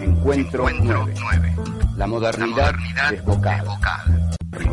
Encuentro 0.00 0.66
9. 0.70 1.14
La 1.96 2.06
modernidad, 2.06 2.74
desbocada. 3.10 3.78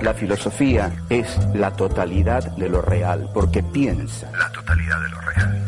La 0.02 0.14
filosofía 0.14 0.92
es 1.10 1.38
la 1.54 1.72
totalidad 1.72 2.44
de 2.56 2.70
lo 2.70 2.82
real, 2.82 3.30
porque 3.34 3.62
piensa. 3.62 4.32
La 4.32 4.52
totalidad 4.52 5.02
de 5.02 5.10
lo 5.10 5.22
real. 5.22 5.66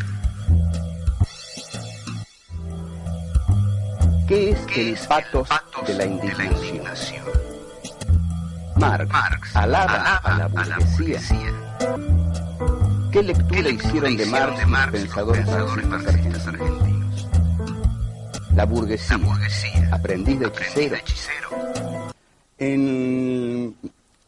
¿Qué 4.26 4.50
es 4.50 4.66
el 4.76 4.98
patos, 5.06 5.48
de, 5.86 5.94
la 5.94 6.06
indignación? 6.06 7.24
Marx, 8.76 9.54
alaba, 9.54 10.16
a 10.16 10.38
la 10.38 10.48
burguesía. 10.48 11.20
¿Qué 13.12 13.22
lectura 13.22 13.68
hicieron 13.68 14.16
de 14.16 14.26
Marx, 14.26 14.58
de 14.58 14.66
Marx 14.66 14.92
pensadores, 14.92 15.46
marxistas 15.86 16.46
argentinos? 16.48 16.93
La 18.56 18.66
burguesía, 18.66 19.18
aprendiz 19.90 20.38
de 20.38 20.46
hechicero. 20.46 22.12
En 22.56 23.74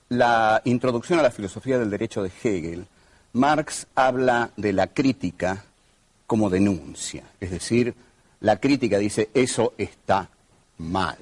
la 0.08 0.60
introducción 0.64 1.20
a 1.20 1.22
la 1.22 1.30
filosofía 1.30 1.78
del 1.78 1.90
derecho 1.90 2.24
de 2.24 2.30
Hegel, 2.42 2.86
Marx 3.34 3.86
habla 3.94 4.50
de 4.56 4.72
la 4.72 4.88
crítica 4.88 5.64
como 6.26 6.50
denuncia, 6.50 7.22
es 7.40 7.52
decir, 7.52 7.94
la 8.40 8.58
crítica 8.58 8.98
dice 8.98 9.30
eso 9.32 9.74
está 9.78 10.28
mal, 10.78 11.18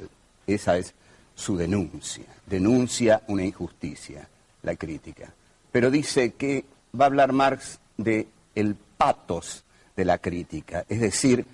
esa 0.47 0.79
es 0.79 0.95
su 1.35 1.59
denuncia, 1.59 2.25
denuncia 2.47 3.23
una 3.29 3.45
injusticia, 3.45 4.27
la 4.63 4.77
crítica. 4.77 5.31
Pero 5.71 5.91
dice 5.91 6.33
que 6.33 6.65
va 6.99 7.05
a 7.05 7.09
hablar 7.09 7.33
Marx 7.33 7.81
de 7.99 8.29
el 8.55 8.77
patos 8.97 9.65
de 9.95 10.05
la 10.07 10.19
crítica, 10.19 10.87
es 10.89 11.01
decir, 11.01 11.45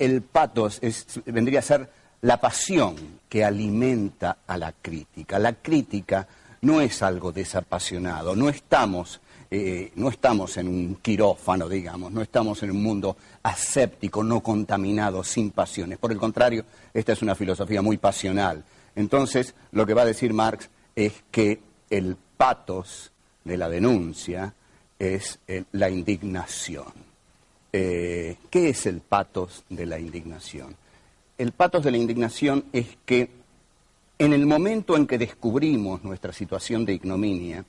el 0.00 0.22
patos 0.22 0.80
vendría 1.26 1.58
a 1.58 1.62
ser 1.62 1.88
la 2.22 2.40
pasión 2.40 2.96
que 3.28 3.44
alimenta 3.44 4.38
a 4.46 4.56
la 4.56 4.72
crítica. 4.72 5.38
La 5.38 5.52
crítica 5.52 6.26
no 6.62 6.80
es 6.80 7.02
algo 7.02 7.32
desapasionado, 7.32 8.34
no 8.34 8.48
estamos, 8.48 9.20
eh, 9.50 9.92
no 9.96 10.08
estamos 10.08 10.56
en 10.56 10.68
un 10.68 10.96
quirófano, 10.96 11.68
digamos, 11.68 12.10
no 12.12 12.22
estamos 12.22 12.62
en 12.62 12.70
un 12.70 12.82
mundo 12.82 13.16
aséptico, 13.42 14.24
no 14.24 14.40
contaminado, 14.40 15.22
sin 15.22 15.50
pasiones. 15.50 15.98
Por 15.98 16.12
el 16.12 16.18
contrario, 16.18 16.64
esta 16.94 17.12
es 17.12 17.20
una 17.22 17.34
filosofía 17.34 17.82
muy 17.82 17.98
pasional. 17.98 18.64
Entonces, 18.96 19.54
lo 19.72 19.86
que 19.86 19.94
va 19.94 20.02
a 20.02 20.06
decir 20.06 20.32
Marx 20.32 20.70
es 20.96 21.12
que 21.30 21.60
el 21.90 22.16
patos 22.38 23.12
de 23.44 23.58
la 23.58 23.68
denuncia 23.68 24.54
es 24.98 25.38
eh, 25.46 25.64
la 25.72 25.90
indignación. 25.90 27.09
Eh, 27.72 28.36
¿Qué 28.50 28.70
es 28.70 28.86
el 28.86 29.00
patos 29.00 29.64
de 29.68 29.86
la 29.86 29.98
indignación? 29.98 30.76
El 31.38 31.52
patos 31.52 31.84
de 31.84 31.90
la 31.90 31.98
indignación 31.98 32.64
es 32.72 32.98
que 33.06 33.30
en 34.18 34.32
el 34.32 34.44
momento 34.44 34.96
en 34.96 35.06
que 35.06 35.18
descubrimos 35.18 36.04
nuestra 36.04 36.32
situación 36.32 36.84
de 36.84 36.94
ignominia, 36.94 37.64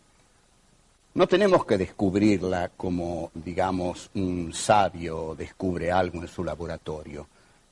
no 1.14 1.28
tenemos 1.28 1.66
que 1.66 1.78
descubrirla 1.78 2.72
como, 2.76 3.32
digamos, 3.34 4.10
un 4.16 4.54
sabio 4.54 5.36
descubre 5.38 5.92
algo 5.92 6.22
en 6.22 6.28
su 6.28 6.44
laboratorio. 6.44 7.28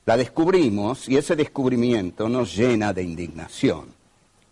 La 0.06 0.16
descubrimos 0.16 1.08
y 1.08 1.16
ese 1.16 1.36
descubrimiento 1.36 2.28
nos 2.28 2.56
llena 2.56 2.92
de 2.92 3.02
indignación. 3.02 3.86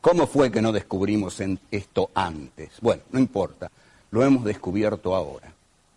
¿Cómo 0.01 0.27
fue 0.27 0.51
que 0.51 0.63
no 0.63 0.73
descubrimos 0.73 1.43
esto 1.71 2.11
antes? 2.15 2.71
Bueno, 2.81 3.03
no 3.11 3.19
importa, 3.19 3.71
lo 4.11 4.25
hemos 4.25 4.45
descubierto 4.45 5.15
ahora. 5.15 5.53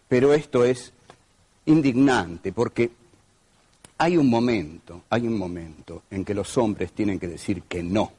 Pero 0.07 0.33
esto 0.33 0.65
es 0.65 0.91
indignante 1.71 2.51
porque 2.51 2.91
hay 3.97 4.17
un 4.17 4.29
momento, 4.29 5.03
hay 5.09 5.27
un 5.27 5.37
momento 5.37 6.03
en 6.09 6.25
que 6.25 6.33
los 6.33 6.57
hombres 6.57 6.91
tienen 6.91 7.19
que 7.19 7.27
decir 7.27 7.63
que 7.63 7.83
no 7.83 8.11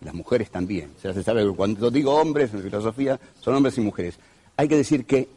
las 0.00 0.14
mujeres 0.14 0.50
también. 0.50 0.92
O 0.96 1.00
sea, 1.00 1.12
se 1.12 1.22
sabe 1.22 1.44
que 1.44 1.50
cuando 1.50 1.90
digo 1.90 2.14
hombres 2.14 2.52
en 2.54 2.62
filosofía 2.62 3.18
son 3.40 3.54
hombres 3.54 3.76
y 3.78 3.80
mujeres. 3.80 4.18
Hay 4.56 4.68
que 4.68 4.76
decir 4.76 5.04
que 5.04 5.28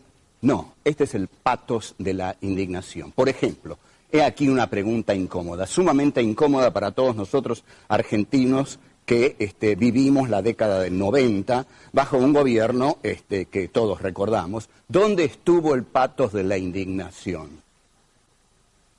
no, 0.42 0.76
este 0.84 1.04
es 1.06 1.16
el 1.16 1.28
patos 1.28 1.96
de 1.98 2.14
la 2.14 2.36
indignación. 2.42 3.12
Por 3.12 3.30
ejemplo, 3.30 3.78
he 4.12 4.24
aquí 4.24 4.48
una 4.48 4.70
pregunta 4.70 5.14
incómoda, 5.14 5.66
sumamente 5.66 6.22
incómoda 6.22 6.72
para 6.72 6.92
todos 6.92 7.16
nosotros 7.16 7.64
argentinos 7.88 8.80
que 9.10 9.36
este, 9.40 9.74
vivimos 9.74 10.30
la 10.30 10.44
década 10.44 10.82
del 10.82 10.96
90 10.96 11.66
bajo 11.94 12.18
un 12.20 12.32
gobierno 12.32 13.00
este, 13.02 13.48
que 13.48 13.68
todos 13.68 14.04
recordamos. 14.04 14.70
¿Dónde 14.88 15.24
estuvo 15.24 15.74
el 15.74 15.84
patos 15.84 16.32
de 16.32 16.44
la 16.44 16.60
indignación? 16.60 17.50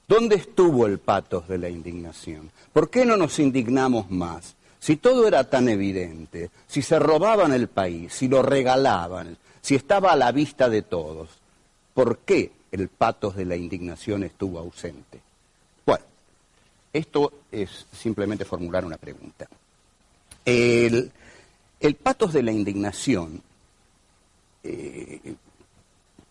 ¿Dónde 0.09 0.35
estuvo 0.35 0.87
el 0.87 0.99
patos 0.99 1.47
de 1.47 1.59
la 1.59 1.69
indignación? 1.69 2.51
¿Por 2.73 2.91
qué 2.91 3.05
no 3.05 3.17
nos 3.17 3.39
indignamos 3.39 4.11
más? 4.11 4.57
Si 4.81 4.97
todo 4.97 5.29
era 5.29 5.49
tan 5.49 5.69
evidente, 5.69 6.51
si 6.67 6.83
se 6.83 6.99
robaban 6.99 7.53
el 7.53 7.69
país, 7.69 8.13
si 8.13 8.27
lo 8.27 8.43
regalaban, 8.43 9.37
si 9.63 9.77
estaba 9.77 10.11
a 10.11 10.17
la 10.17 10.33
vista 10.33 10.69
de 10.69 10.83
todos, 10.83 11.29
¿por 11.95 12.19
qué 12.19 12.51
el 12.73 12.89
patos 12.89 13.37
de 13.37 13.45
la 13.45 13.55
indignación 13.55 14.25
estuvo 14.25 14.59
ausente? 14.59 15.21
Bueno, 15.87 16.05
esto 16.93 17.33
es 17.53 17.87
simplemente 17.93 18.45
formular 18.45 18.85
una 18.85 18.97
pregunta. 18.97 19.49
El, 20.51 21.13
patos 21.95 22.33
de 22.33 22.43
la 22.43 22.51
indignación 22.51 23.41
eh, 24.65 25.35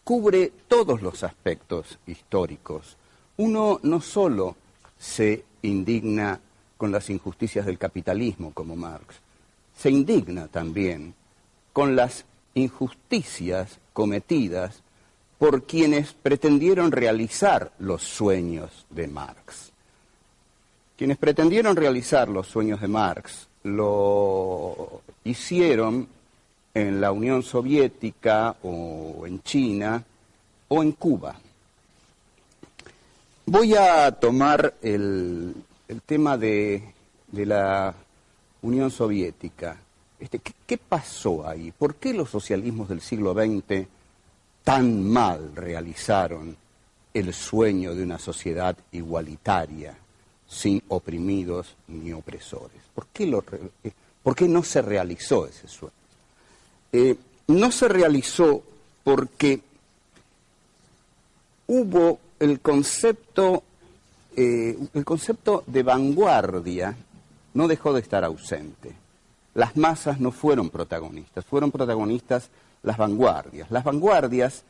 cubre 0.03 0.52
todos 0.68 1.02
los 1.02 1.24
aspectos 1.24 1.97
históricos. 2.06 2.97
Uno 3.38 3.79
no 3.84 4.02
solo 4.02 4.58
se 4.97 5.46
indigna 5.62 6.40
con 6.75 6.91
las 6.91 7.09
injusticias 7.09 7.66
del 7.66 7.78
capitalismo, 7.78 8.52
como 8.53 8.75
Marx. 8.75 9.16
Se 9.78 9.90
indigna 9.90 10.47
también 10.47 11.13
con 11.72 11.96
las 11.96 12.25
injusticias 12.56 13.79
cometidas 13.94 14.84
por 15.38 15.63
quienes 15.63 16.12
pretendieron 16.13 16.91
realizar 16.91 17.72
los 17.79 18.03
sueños 18.03 18.85
de 18.90 19.08
Marx. 19.08 19.72
Quienes 20.97 21.18
pretendieron 21.18 21.78
realizar 21.78 22.28
los 22.28 22.47
sueños 22.47 22.81
de 22.81 22.90
Marx 22.90 23.48
lo 23.64 25.02
hicieron 25.24 26.08
en 26.74 27.02
la 27.02 27.12
Unión 27.12 27.44
Soviética 27.44 28.56
o 28.64 29.25
en 29.25 29.42
China 29.44 30.03
o 30.68 30.84
en 30.84 30.92
Cuba. 30.94 31.36
Voy 33.46 33.74
a 33.75 34.12
tomar 34.12 34.75
el, 34.81 35.56
tema 36.06 36.38
de, 36.38 36.94
la 37.31 37.94
Unión 38.62 38.92
Soviética. 38.92 39.78
Este, 40.20 40.40
¿qué, 40.40 40.78
pasó 40.78 41.47
ahí? 41.47 41.72
¿Por 41.72 41.96
qué 41.96 42.14
los 42.14 42.30
socialismos 42.30 42.90
del 42.90 43.02
siglo 43.02 43.34
XX 43.34 43.88
tan 44.64 45.03
mal 45.03 45.56
realizaron 45.56 46.56
el 47.12 47.34
sueño 47.34 47.96
de 47.96 48.03
una 48.03 48.20
sociedad 48.20 48.78
igualitaria, 48.91 49.97
sin 50.47 50.84
oprimidos 50.90 51.76
ni 51.88 52.14
opresores? 52.14 52.88
¿Por 52.99 53.07
qué, 53.13 53.25
lo, 53.25 53.41
eh, 53.85 53.93
¿por 54.21 54.35
qué 54.35 54.45
no 54.49 54.61
se 54.61 54.81
realizó 54.81 55.47
ese 55.47 55.69
sueño? 55.69 55.93
Eh, 56.91 57.15
no 57.47 57.71
se 57.71 57.87
realizó 57.87 58.61
porque 59.05 59.61
hubo 61.67 62.19
el 62.41 62.59
concepto 62.59 63.63
eh, 64.35 64.77
el 64.93 65.05
concepto 65.05 65.63
de 65.65 65.81
vanguardia 65.81 66.93
no 67.53 67.69
dejó 67.69 67.93
de 67.93 68.01
estar 68.01 68.25
ausente. 68.25 68.91
Las 69.53 69.77
masas 69.77 70.19
no 70.19 70.33
fueron 70.33 70.69
protagonistas, 70.69 71.45
fueron 71.45 71.71
protagonistas 71.71 72.49
las 72.83 72.97
vanguardias. 72.97 73.71
Las 73.71 73.85
vanguardias 73.85 74.63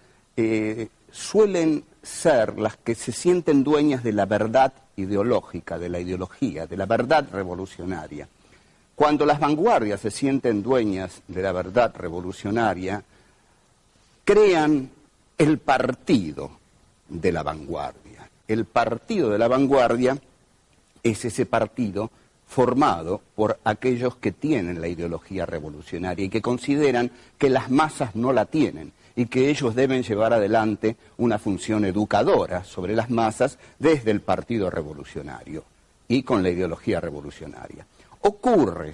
suelen 1.12 1.84
ser 2.02 2.59
las 2.59 2.78
que 2.78 2.96
se 2.96 3.12
sienten 3.12 3.64
dueñas 3.64 4.03
de 4.03 4.14
la 4.14 4.25
verdad 4.25 4.74
ideológica, 4.96 5.78
de 5.78 5.90
la 5.90 6.00
ideología, 6.00 6.68
de 6.68 6.78
la 6.78 6.86
verdad 6.86 7.28
revolucionaria. 7.32 8.28
Cuando 8.96 9.26
las 9.26 9.40
vanguardias 9.40 10.02
se 10.02 10.11
sienten 10.11 10.61
dueñas 10.61 11.22
de 11.28 11.41
la 11.41 11.52
verdad 11.52 11.94
revolucionaria, 11.96 13.03
crean 14.26 14.90
el 15.38 15.58
partido 15.58 16.52
de 17.08 17.32
la 17.32 17.44
vanguardia 17.44 18.09
el 18.50 18.66
partido 18.66 19.29
de 19.29 19.38
la 19.38 19.47
vanguardia 19.47 20.17
es 21.03 21.23
ese 21.23 21.46
partido 21.46 22.09
formado 22.47 23.22
por 23.35 23.59
aquellos 23.64 24.16
que 24.16 24.32
tienen 24.32 24.82
la 24.82 24.88
ideología 24.88 25.46
revolucionaria 25.46 26.26
y 26.26 26.29
que 26.29 26.41
consideran 26.41 27.11
que 27.38 27.52
las 27.52 27.70
masas 27.70 28.16
no 28.16 28.34
la 28.34 28.46
tienen 28.46 28.91
y 29.20 29.26
que 29.26 29.50
ellos 29.50 29.76
deben 29.76 30.04
llevar 30.04 30.32
adelante 30.32 30.96
una 31.18 31.38
función 31.38 31.84
educadora 31.84 32.64
sobre 32.64 32.96
las 32.96 33.10
masas 33.10 33.58
desde 33.78 34.12
el 34.12 34.22
Partido 34.22 34.70
Revolucionario 34.70 35.64
y 36.08 36.24
con 36.24 36.42
la 36.42 36.50
ideología 36.50 37.02
revolucionaria. 37.02 37.86
Ocurre, 38.22 38.94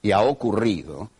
y 0.00 0.12
ha 0.12 0.22
ocurrido 0.22 1.10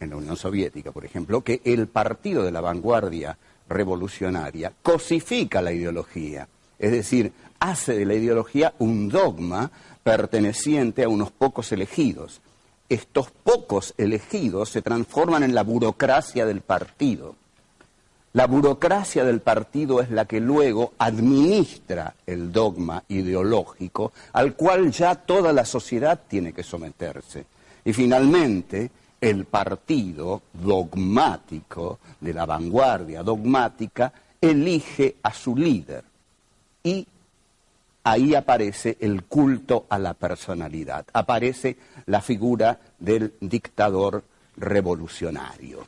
en 0.00 0.10
la 0.10 0.16
Unión 0.16 0.36
Soviética, 0.36 0.92
por 0.92 1.04
ejemplo, 1.04 1.42
que 1.42 1.60
el 1.64 1.86
partido 1.86 2.42
de 2.42 2.52
la 2.52 2.62
vanguardia 2.62 3.36
revolucionaria 3.68 4.72
cosifica 4.82 5.60
la 5.60 5.72
ideología 5.72 6.48
es 6.78 6.90
decir, 6.90 7.32
hace 7.60 7.94
de 7.94 8.04
la 8.04 8.14
ideología 8.14 8.74
un 8.78 9.08
dogma 9.08 9.70
perteneciente 10.02 11.04
a 11.04 11.08
unos 11.08 11.30
pocos 11.30 11.72
elegidos. 11.72 12.40
Estos 12.88 13.30
pocos 13.30 13.94
elegidos 13.96 14.70
se 14.70 14.82
transforman 14.82 15.42
en 15.42 15.54
la 15.54 15.62
burocracia 15.62 16.44
del 16.44 16.60
partido. 16.60 17.36
La 18.34 18.48
burocracia 18.48 19.24
del 19.24 19.40
partido 19.40 20.00
es 20.00 20.10
la 20.10 20.24
que 20.24 20.40
luego 20.40 20.94
administra 20.98 22.16
el 22.26 22.50
dogma 22.50 23.04
ideológico 23.06 24.12
al 24.32 24.54
cual 24.54 24.90
ya 24.90 25.14
toda 25.14 25.52
la 25.52 25.64
sociedad 25.64 26.20
tiene 26.26 26.52
que 26.52 26.64
someterse. 26.64 27.46
Y 27.84 27.92
finalmente, 27.92 28.90
el 29.20 29.44
partido 29.44 30.42
dogmático 30.52 32.00
de 32.20 32.34
la 32.34 32.44
vanguardia 32.44 33.22
dogmática 33.22 34.12
elige 34.40 35.14
a 35.22 35.32
su 35.32 35.54
líder 35.54 36.02
y 36.82 37.06
ahí 38.02 38.34
aparece 38.34 38.96
el 38.98 39.22
culto 39.26 39.86
a 39.88 39.96
la 39.96 40.14
personalidad, 40.14 41.06
aparece 41.12 41.76
la 42.06 42.20
figura 42.20 42.80
del 42.98 43.34
dictador 43.40 44.24
revolucionario. 44.56 45.86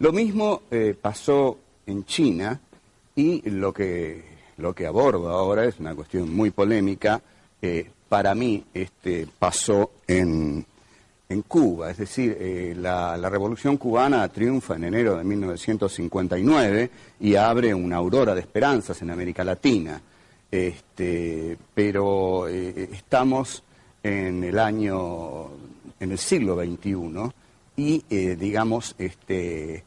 Lo 0.00 0.12
mismo 0.12 0.62
eh, 0.72 0.96
pasó 1.00 1.58
en 1.88 2.04
China 2.04 2.60
y 3.16 3.50
lo 3.50 3.72
que, 3.72 4.22
lo 4.58 4.74
que 4.74 4.86
abordo 4.86 5.30
ahora 5.30 5.64
es 5.64 5.80
una 5.80 5.94
cuestión 5.94 6.32
muy 6.32 6.50
polémica. 6.50 7.20
Eh, 7.60 7.90
para 8.08 8.34
mí 8.34 8.64
este, 8.72 9.26
pasó 9.38 9.90
en, 10.06 10.64
en 11.28 11.42
Cuba, 11.42 11.90
es 11.90 11.96
decir, 11.96 12.36
eh, 12.38 12.74
la, 12.78 13.16
revolución 13.28 13.76
cubana 13.76 14.28
triunfa 14.28 14.76
en 14.76 14.84
enero 14.84 15.16
de 15.16 15.24
1959 15.24 16.90
y 17.20 17.34
abre 17.34 17.74
una 17.74 17.96
aurora 17.96 18.34
de 18.34 18.42
esperanzas 18.42 19.02
en 19.02 19.10
América 19.10 19.42
Latina. 19.42 20.00
Este, 20.50 21.58
pero 21.74 22.48
eh, 22.48 22.88
estamos 22.92 23.62
en 24.02 24.44
el 24.44 24.58
año, 24.58 25.48
en 25.98 26.12
el 26.12 26.18
siglo 26.18 26.54
XXI 26.54 27.32
y, 27.76 28.02
digamos, 28.36 28.94
este, 28.98 29.84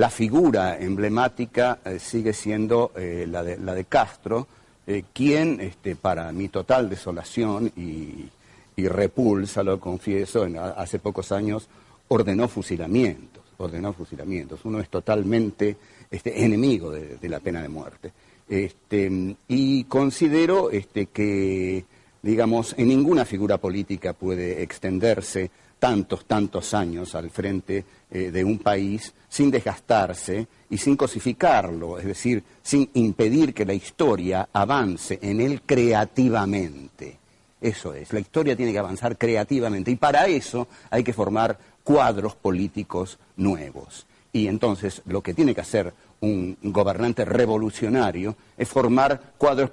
la 0.00 0.08
figura 0.10 0.78
emblemática 0.78 1.78
sigue 1.98 2.32
siendo 2.32 2.92
la 2.94 3.42
de, 3.42 3.58
la, 3.58 3.74
de, 3.74 3.84
Castro, 3.84 4.46
quien, 5.12 5.60
este, 5.60 5.94
para 5.94 6.32
mi 6.32 6.48
total 6.48 6.88
desolación 6.88 7.70
y 7.76 8.30
repulsa, 8.88 9.62
lo 9.62 9.78
confieso, 9.78 10.46
hace 10.76 10.98
pocos 10.98 11.32
años 11.32 11.68
ordenó 12.08 12.48
fusilamientos, 12.48 13.42
ordenó 13.58 13.92
fusilamientos. 13.92 14.64
Uno 14.64 14.80
es 14.80 14.88
totalmente 14.88 15.76
este, 16.10 16.44
enemigo 16.44 16.90
de, 16.90 17.28
la 17.28 17.40
pena 17.40 17.62
de 17.62 17.68
muerte. 17.68 18.12
Este, 18.48 19.36
y 19.48 19.84
considero 19.84 20.70
este, 20.70 21.06
que, 21.06 21.84
digamos, 22.22 22.74
en 22.76 22.88
ninguna 22.88 23.24
figura 23.24 23.58
política 23.58 24.12
puede 24.12 24.62
extenderse 24.62 25.50
tantos, 25.80 26.26
tantos 26.26 26.74
años 26.74 27.16
al 27.16 27.30
frente 27.30 27.84
eh, 28.10 28.30
de 28.30 28.44
un 28.44 28.58
país 28.58 29.12
sin 29.28 29.50
desgastarse 29.50 30.46
y 30.68 30.78
sin 30.78 30.96
cosificarlo, 30.96 31.98
es 31.98 32.04
decir, 32.04 32.44
sin 32.62 32.88
impedir 32.94 33.52
que 33.52 33.64
la 33.64 33.74
historia 33.74 34.48
avance 34.52 35.18
en 35.20 35.40
él 35.40 35.62
creativamente. 35.62 37.18
Eso 37.60 37.92
es, 37.94 38.12
la 38.12 38.20
historia 38.20 38.54
tiene 38.54 38.72
que 38.72 38.78
avanzar 38.78 39.18
creativamente 39.18 39.90
y 39.90 39.96
para 39.96 40.26
eso 40.26 40.68
hay 40.90 41.02
que 41.02 41.12
formar 41.12 41.58
cuadros 41.82 42.36
políticos 42.36 43.18
nuevos. 43.36 44.06
Y 44.32 44.46
entonces 44.46 45.02
lo 45.06 45.22
que 45.22 45.34
tiene 45.34 45.54
que 45.54 45.60
hacer 45.62 45.92
un 46.20 46.56
gobernante 46.62 47.24
revolucionario 47.24 48.36
es 48.56 48.68
formar 48.68 49.20
cuadros, 49.38 49.70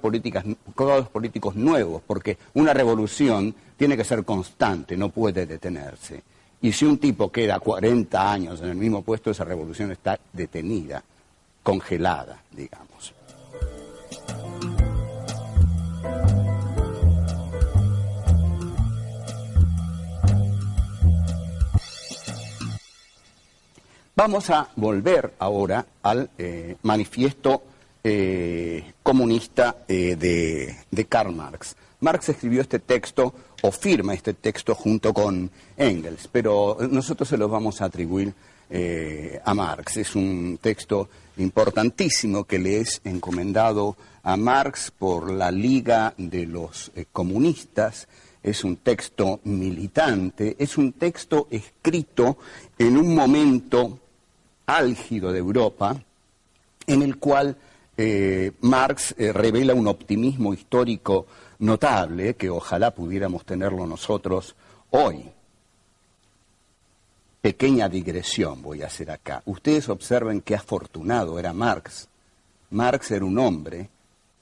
cuadros 0.74 1.08
políticos 1.08 1.54
nuevos, 1.54 2.02
porque 2.06 2.38
una 2.54 2.72
revolución 2.72 3.54
tiene 3.76 3.96
que 3.96 4.04
ser 4.04 4.24
constante, 4.24 4.96
no 4.96 5.10
puede 5.10 5.46
detenerse. 5.46 6.22
Y 6.60 6.72
si 6.72 6.84
un 6.84 6.98
tipo 6.98 7.30
queda 7.30 7.60
40 7.60 8.32
años 8.32 8.60
en 8.60 8.70
el 8.70 8.76
mismo 8.76 9.02
puesto, 9.02 9.30
esa 9.30 9.44
revolución 9.44 9.92
está 9.92 10.18
detenida, 10.32 11.02
congelada, 11.62 12.42
digamos. 12.50 13.14
Vamos 24.18 24.50
a 24.50 24.68
volver 24.74 25.34
ahora 25.38 25.86
al 26.02 26.28
eh, 26.36 26.74
manifiesto 26.82 27.62
eh, 28.02 28.94
comunista 29.00 29.84
eh, 29.86 30.16
de, 30.90 31.04
Karl 31.04 31.32
Marx. 31.32 31.76
Marx 32.00 32.30
escribió 32.30 32.60
este 32.62 32.80
texto 32.80 33.32
o 33.62 33.70
firma 33.70 34.14
este 34.14 34.34
texto 34.34 34.74
junto 34.74 35.14
con 35.14 35.48
Engels, 35.76 36.28
pero 36.32 36.78
nosotros 36.90 37.28
se 37.28 37.38
lo 37.38 37.48
vamos 37.48 37.80
a 37.80 37.84
atribuir 37.84 38.34
a 39.44 39.54
Marx. 39.54 39.98
Es 39.98 40.16
un 40.16 40.58
texto 40.60 41.08
importantísimo 41.36 42.42
que 42.42 42.58
le 42.58 42.80
es 42.80 43.00
encomendado 43.04 43.96
a 44.24 44.36
Marx 44.36 44.90
por 44.90 45.30
la 45.30 45.52
Liga 45.52 46.12
de 46.18 46.44
los 46.44 46.90
Comunistas. 47.12 48.08
Es 48.42 48.64
un 48.64 48.78
texto 48.78 49.38
militante, 49.44 50.56
es 50.58 50.76
un 50.76 50.94
texto 50.94 51.46
escrito 51.52 52.36
en 52.76 52.96
un 52.96 53.14
momento 53.14 54.00
álgido 54.68 55.32
de 55.32 55.38
Europa, 55.38 55.96
en 56.86 57.02
el 57.02 57.16
cual 57.16 57.56
eh, 57.96 58.52
Marx 58.60 59.14
eh, 59.16 59.32
revela 59.32 59.74
un 59.74 59.88
optimismo 59.88 60.52
histórico 60.52 61.26
notable, 61.60 62.34
que 62.34 62.50
ojalá 62.50 62.92
pudiéramos 62.92 63.44
tenerlo 63.46 63.86
nosotros 63.86 64.54
hoy. 64.90 65.24
Pequeña 67.40 67.88
digresión 67.88 68.60
voy 68.60 68.82
a 68.82 68.86
hacer 68.86 69.10
acá. 69.10 69.42
Ustedes 69.46 69.88
observen 69.88 70.42
qué 70.42 70.54
afortunado 70.54 71.38
era 71.38 71.54
Marx. 71.54 72.08
Marx 72.70 73.10
era 73.10 73.24
un 73.24 73.38
hombre 73.38 73.88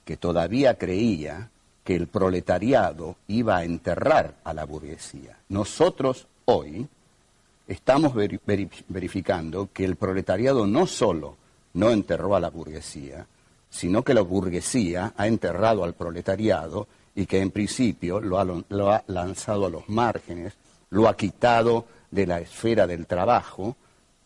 que 0.05 0.17
todavía 0.17 0.77
creía 0.77 1.51
que 1.85 1.95
el 1.95 2.09
proletariado 2.09 3.15
iba 3.29 3.59
a 3.59 3.65
enterrar 3.65 4.35
a 4.43 4.53
la 4.53 4.65
burguesía. 4.65 5.39
Nosotros 5.49 6.27
hoy 6.47 6.89
estamos 7.67 8.15
verificando 8.15 9.69
que 9.73 9.85
el 9.85 9.97
proletariado 9.97 10.67
no 10.67 10.87
solo 10.87 11.37
no 11.75 11.91
enterró 11.91 12.35
a 12.35 12.41
la 12.41 12.51
burguesía, 12.51 13.27
sino 13.69 14.03
que 14.03 14.15
la 14.15 14.23
burguesía 14.23 15.13
ha 15.17 15.27
enterrado 15.27 15.85
al 15.85 15.95
proletariado 15.95 16.89
y 17.15 17.27
que 17.27 17.41
en 17.41 17.51
principio 17.51 18.21
lo 18.21 18.39
ha, 18.39 19.05
lanzado 19.09 19.67
a 19.67 19.71
los 19.71 19.89
márgenes, 19.89 20.55
lo 20.91 21.09
ha 21.09 21.17
quitado 21.17 21.87
de 22.11 22.27
la 22.27 22.41
esfera 22.41 22.87
del 22.87 23.07
trabajo 23.07 23.77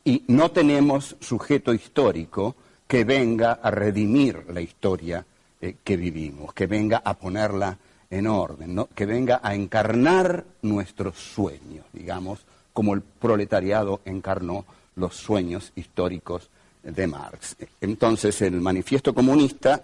y 0.05 0.25
no 0.29 0.51
tenemos 0.51 1.17
sujeto 1.21 1.73
histórico 1.73 2.55
que 2.87 3.05
venga 3.05 3.53
a 3.53 3.71
redimir 3.71 4.45
la 4.53 4.61
historia 4.61 5.25
eh, 5.61 5.77
que 5.83 5.97
vivimos, 5.97 6.53
que 6.53 6.67
venga 6.67 7.03
a 7.05 7.15
ponerla 7.15 7.79
en 8.11 8.27
orden, 8.27 8.87
que 8.95 9.07
venga 9.07 9.41
a 9.43 9.55
encarnar 9.55 10.45
nuestros 10.63 11.17
sueños, 11.17 11.87
digamos, 11.93 12.41
como 12.81 12.95
el 12.95 13.03
proletariado 13.03 14.01
encarnó 14.07 14.65
los 14.97 15.15
sueños 15.15 15.71
históricos 15.77 16.49
de 16.83 17.07
Marx. 17.07 17.55
Entonces, 17.79 18.41
el 18.41 18.59
manifiesto 18.63 19.13
comunista, 19.13 19.83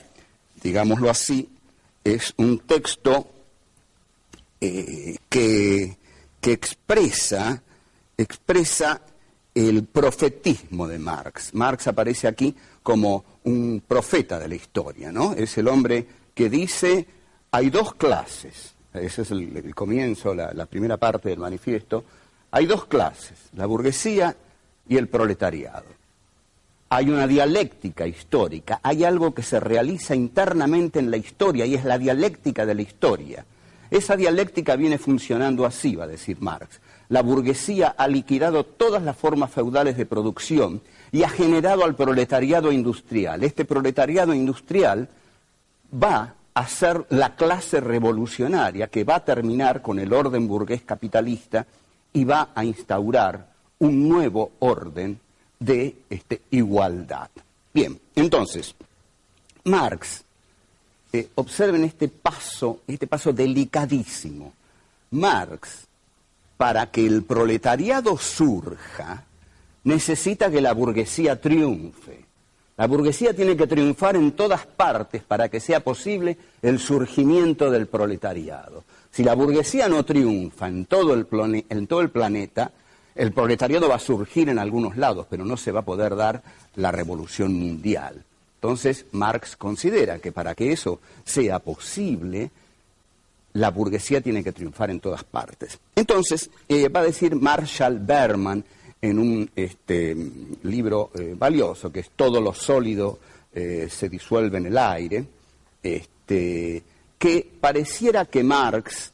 digámoslo 0.62 1.10
así, 1.10 1.46
es 2.02 2.32
un 2.38 2.60
texto 2.60 3.28
eh, 4.62 5.18
que, 5.28 5.98
expresa, 6.40 7.62
expresa 8.16 9.02
el 9.54 9.84
profetismo 9.84 10.88
de 10.88 10.98
Marx. 10.98 11.52
Marx 11.52 11.88
aparece 11.88 12.28
aquí 12.28 12.54
como 12.82 13.26
un 13.44 13.82
profeta 13.86 14.38
de 14.38 14.48
la 14.48 14.54
historia, 14.54 15.12
¿no? 15.12 15.34
Es 15.34 15.58
el 15.58 15.68
hombre 15.68 16.06
que 16.34 16.48
dice, 16.48 17.06
hay 17.50 17.68
dos 17.68 17.94
clases, 17.94 18.74
ese 18.94 19.20
es 19.20 19.30
el, 19.32 19.74
comienzo, 19.74 20.34
la 20.34 20.64
primera 20.64 20.96
parte 20.96 21.28
del 21.28 21.40
manifiesto, 21.40 22.02
hay 22.56 22.64
dos 22.64 22.86
clases, 22.86 23.36
la 23.52 23.66
burguesía 23.66 24.34
y 24.88 24.96
el 24.96 25.08
proletariado. 25.08 25.84
Hay 26.88 27.10
una 27.10 27.26
dialéctica 27.26 28.06
histórica, 28.06 28.80
hay 28.82 29.04
algo 29.04 29.34
que 29.34 29.42
se 29.42 29.60
realiza 29.60 30.14
internamente 30.14 30.98
en 30.98 31.10
la 31.10 31.18
historia 31.18 31.66
y 31.66 31.74
es 31.74 31.84
la 31.84 31.98
dialéctica 31.98 32.64
de 32.64 32.74
la 32.74 32.80
historia. 32.80 33.44
Esa 33.90 34.16
dialéctica 34.16 34.74
viene 34.74 34.96
funcionando 34.96 35.66
así, 35.66 35.96
va 35.96 36.04
a 36.04 36.06
decir 36.06 36.38
Marx. 36.40 36.80
La 37.10 37.20
burguesía 37.20 37.88
ha 37.88 38.08
liquidado 38.08 38.64
todas 38.64 39.02
las 39.02 39.18
formas 39.18 39.50
feudales 39.50 39.98
de 39.98 40.06
producción 40.06 40.80
y 41.12 41.24
ha 41.24 41.28
generado 41.28 41.84
al 41.84 41.94
proletariado 41.94 42.72
industrial. 42.72 43.44
Este 43.44 43.66
proletariado 43.66 44.32
industrial 44.32 45.10
va 45.92 46.36
a 46.54 46.66
ser 46.66 47.04
la 47.10 47.36
clase 47.36 47.80
revolucionaria 47.80 48.86
que 48.86 49.04
va 49.04 49.16
a 49.16 49.24
terminar 49.26 49.82
con 49.82 49.98
el 49.98 50.14
orden 50.14 50.48
burgués 50.48 50.80
capitalista 50.80 51.66
y 52.16 52.24
va 52.24 52.48
a 52.54 52.64
instaurar 52.64 53.46
un 53.78 54.08
nuevo 54.08 54.52
orden 54.60 55.20
de 55.60 55.96
este, 56.08 56.40
igualdad. 56.50 57.28
Bien, 57.74 58.00
entonces, 58.14 58.74
Marx 59.64 60.24
eh, 61.12 61.28
observen 61.34 61.84
este 61.84 62.08
paso, 62.08 62.80
este 62.86 63.06
paso 63.06 63.34
delicadísimo. 63.34 64.54
Marx, 65.10 65.86
para 66.56 66.90
que 66.90 67.04
el 67.04 67.22
proletariado 67.22 68.16
surja, 68.16 69.24
necesita 69.84 70.50
que 70.50 70.62
la 70.62 70.72
burguesía 70.72 71.38
triunfe. 71.38 72.24
La 72.76 72.86
burguesía 72.86 73.34
tiene 73.34 73.56
que 73.56 73.66
triunfar 73.66 74.16
en 74.16 74.32
todas 74.32 74.66
partes 74.66 75.22
para 75.22 75.48
que 75.48 75.60
sea 75.60 75.80
posible 75.80 76.36
el 76.60 76.78
surgimiento 76.78 77.70
del 77.70 77.86
proletariado. 77.86 78.84
Si 79.10 79.24
la 79.24 79.34
burguesía 79.34 79.88
no 79.88 80.04
triunfa 80.04 80.68
en 80.68 80.84
todo 80.84 81.14
el, 81.14 81.24
planeta, 82.10 82.70
el 83.14 83.32
proletariado 83.32 83.88
va 83.88 83.94
a 83.94 83.98
surgir 83.98 84.50
en 84.50 84.58
algunos 84.58 84.98
lados, 84.98 85.26
pero 85.30 85.42
no 85.46 85.56
se 85.56 85.72
va 85.72 85.80
a 85.80 85.84
poder 85.86 86.16
dar 86.16 86.42
la 86.74 86.92
revolución 86.92 87.54
mundial. 87.54 88.22
Entonces, 88.56 89.06
Marx 89.12 89.56
considera 89.56 90.18
que 90.18 90.32
para 90.32 90.54
que 90.54 90.70
eso 90.70 91.00
sea 91.24 91.60
posible, 91.60 92.50
la 93.54 93.70
burguesía 93.70 94.20
tiene 94.20 94.44
que 94.44 94.52
triunfar 94.52 94.90
en 94.90 95.00
todas 95.00 95.24
partes. 95.24 95.78
Entonces, 95.94 96.50
eh, 96.68 96.90
va 96.90 97.00
a 97.00 97.04
decir 97.04 97.36
Marshall 97.36 97.98
Berman 98.00 98.62
en 99.00 99.18
un 99.18 99.50
este, 99.54 100.16
libro 100.62 101.10
eh, 101.14 101.34
valioso, 101.36 101.92
que 101.92 102.00
es 102.00 102.10
Todo 102.16 102.40
lo 102.40 102.54
sólido 102.54 103.18
eh, 103.54 103.88
se 103.90 104.08
disuelve 104.08 104.58
en 104.58 104.66
el 104.66 104.78
aire, 104.78 105.24
este, 105.82 106.82
que 107.18 107.48
pareciera 107.60 108.24
que 108.24 108.42
Marx 108.42 109.12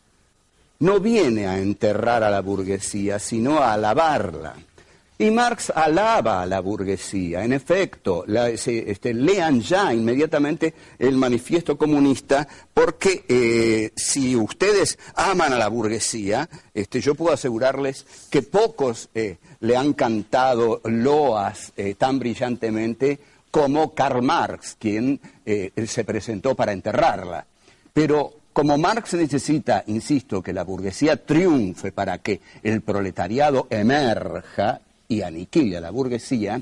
no 0.81 0.99
viene 0.99 1.47
a 1.47 1.59
enterrar 1.59 2.25
a 2.25 2.31
la 2.31 2.41
burguesía, 2.41 3.19
sino 3.19 3.59
a 3.59 3.75
alabarla. 3.75 4.57
Y 5.23 5.31
Marx 5.31 5.71
alaba 5.71 6.43
a 6.43 6.47
la 6.47 6.59
burguesía. 6.59 7.45
En 7.45 7.53
efecto, 7.53 8.25
este, 8.27 9.15
lean 9.15 9.61
ya 9.61 9.95
inmediatamente 9.95 10.75
el 10.99 11.15
manifiesto 11.15 11.79
comunista, 11.79 12.49
porque 12.75 13.25
eh, 13.29 13.93
si 13.95 14.35
ustedes 14.35 14.99
aman 15.15 15.53
a 15.53 15.59
la 15.59 15.69
burguesía, 15.69 16.49
este, 16.75 17.01
yo 17.01 17.15
puedo 17.15 17.33
asegurarles 17.33 18.05
que 18.31 18.43
pocos 18.43 19.11
eh, 19.15 19.37
le 19.61 19.77
han 19.77 19.93
cantado 19.93 20.81
loas 20.87 21.73
eh, 21.77 21.95
tan 21.95 22.19
brillantemente 22.19 23.21
como 23.53 23.95
Karl 23.95 24.23
Marx, 24.23 24.77
quien 24.77 25.21
se 25.45 26.05
presentó 26.05 26.57
para 26.57 26.73
enterrarla. 26.73 27.47
Pero 27.93 28.33
como 28.53 28.77
Marx 28.77 29.15
necesita, 29.15 29.85
insisto, 29.87 30.43
que 30.43 30.53
la 30.53 30.65
burguesía 30.65 31.17
triunfe 31.17 31.93
para 31.93 32.19
que 32.19 32.41
el 32.65 32.81
proletariado 32.81 33.69
emerja 33.71 34.81
y 35.09 35.23
aniquile 35.23 35.77
a 35.77 35.81
la 35.81 35.91
burguesía, 35.91 36.61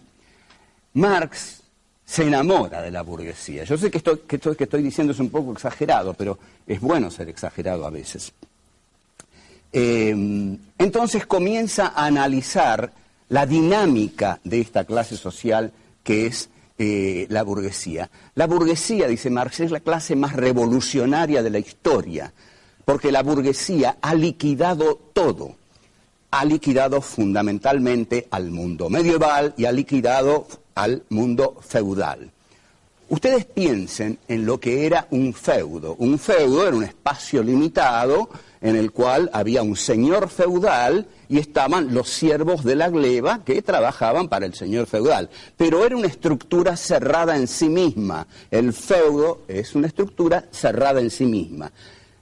Marx 0.94 1.62
se 2.04 2.25
enamora 2.25 2.82
de 2.82 2.90
la 2.90 3.02
burguesía. 3.02 3.64
Yo 3.64 3.78
sé 3.78 3.90
que 3.90 3.99
esto 3.99 4.26
que, 4.26 4.37
esto 4.37 4.56
que 4.56 4.64
estoy 4.64 4.82
diciendo 4.82 5.12
es 5.12 5.20
un 5.20 5.30
poco 5.30 5.52
exagerado, 5.52 6.14
pero 6.14 6.38
es 6.66 6.80
bueno 6.80 7.11
ser 7.11 7.28
exagerado 7.28 7.87
a 7.87 7.90
veces. 7.90 8.32
Eh, 9.73 10.11
entonces 10.78 11.26
comienza 11.26 11.92
a 11.94 12.06
analizar 12.06 12.92
la 13.28 13.47
dinámica 13.47 14.40
de 14.42 14.61
esta 14.61 14.85
clase 14.85 15.16
social 15.16 15.73
que 16.02 16.26
es 16.26 16.50
eh, 16.78 17.26
la 17.28 17.42
burguesía. 17.42 18.11
La 18.35 18.47
burguesía, 18.47 19.06
dice 19.06 19.30
Marx, 19.30 19.61
es 19.61 19.70
la 19.70 19.80
clase 19.80 20.16
más 20.16 20.32
revolucionaria 20.35 21.42
de 21.42 21.50
la 21.50 21.59
historia, 21.59 22.32
porque 22.85 23.12
la 23.12 23.23
burguesía 23.23 23.99
ha 24.00 24.14
liquidado 24.14 24.99
todo. 25.12 25.59
Ha 26.30 26.44
liquidado 26.44 27.00
fundamentalmente 27.00 28.28
al 28.30 28.50
mundo 28.50 28.88
medieval 28.88 29.54
y 29.56 29.64
ha 29.64 29.72
liquidado 29.72 30.46
al 30.75 31.02
mundo 31.08 31.56
feudal. 31.60 32.30
Ustedes 33.10 33.44
piensen 33.44 34.18
en 34.28 34.46
lo 34.46 34.60
que 34.60 34.87
era 34.87 35.08
un 35.10 35.34
feudo. 35.34 35.96
Un 35.99 36.16
feudo 36.16 36.68
era 36.68 36.76
un 36.76 36.84
espacio 36.84 37.42
limitado 37.42 38.30
en 38.60 38.76
el 38.76 38.92
cual 38.92 39.28
había 39.32 39.64
un 39.64 39.75
señor 39.75 40.28
feudal 40.28 41.08
y 41.28 41.38
estaban 41.38 41.92
los 41.92 42.08
siervos 42.08 42.62
de 42.62 42.76
la 42.76 42.88
gleba 42.88 43.42
que 43.44 43.62
trabajaban 43.62 44.28
para 44.28 44.46
el 44.46 44.54
señor 44.54 44.87
feudal. 44.87 45.28
Pero 45.56 45.84
era 45.84 45.96
una 45.96 46.06
estructura 46.06 46.76
cerrada 46.76 47.37
en 47.37 47.49
sí 47.49 47.68
misma. 47.68 48.28
El 48.49 48.72
feudo 48.72 49.40
es 49.49 49.75
una 49.75 49.88
estructura 49.88 50.44
cerrada 50.52 51.00
en 51.00 51.10
sí 51.10 51.26
misma. 51.26 51.72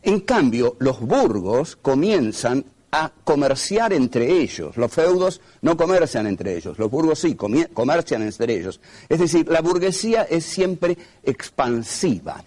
En 0.03 0.21
cambio, 0.21 0.77
los 0.79 1.01
burgos 1.01 1.77
comienzan 1.77 2.65
a 2.91 3.13
comerciar 3.25 3.93
entre 3.93 4.41
ellos. 4.41 4.77
Los 4.77 4.93
feudos 4.93 5.41
no 5.63 5.77
comercian 5.77 6.27
entre 6.27 6.57
ellos, 6.57 6.79
los 6.79 6.91
burgos 6.91 7.19
sí, 7.19 7.35
comercian 7.35 8.23
entre 8.23 8.55
ellos. 8.55 8.81
Es 9.09 9.19
decir, 9.19 9.47
la 9.49 9.61
burguesía 9.61 10.23
es 10.23 10.45
siempre 10.45 10.97
expansiva 11.23 12.43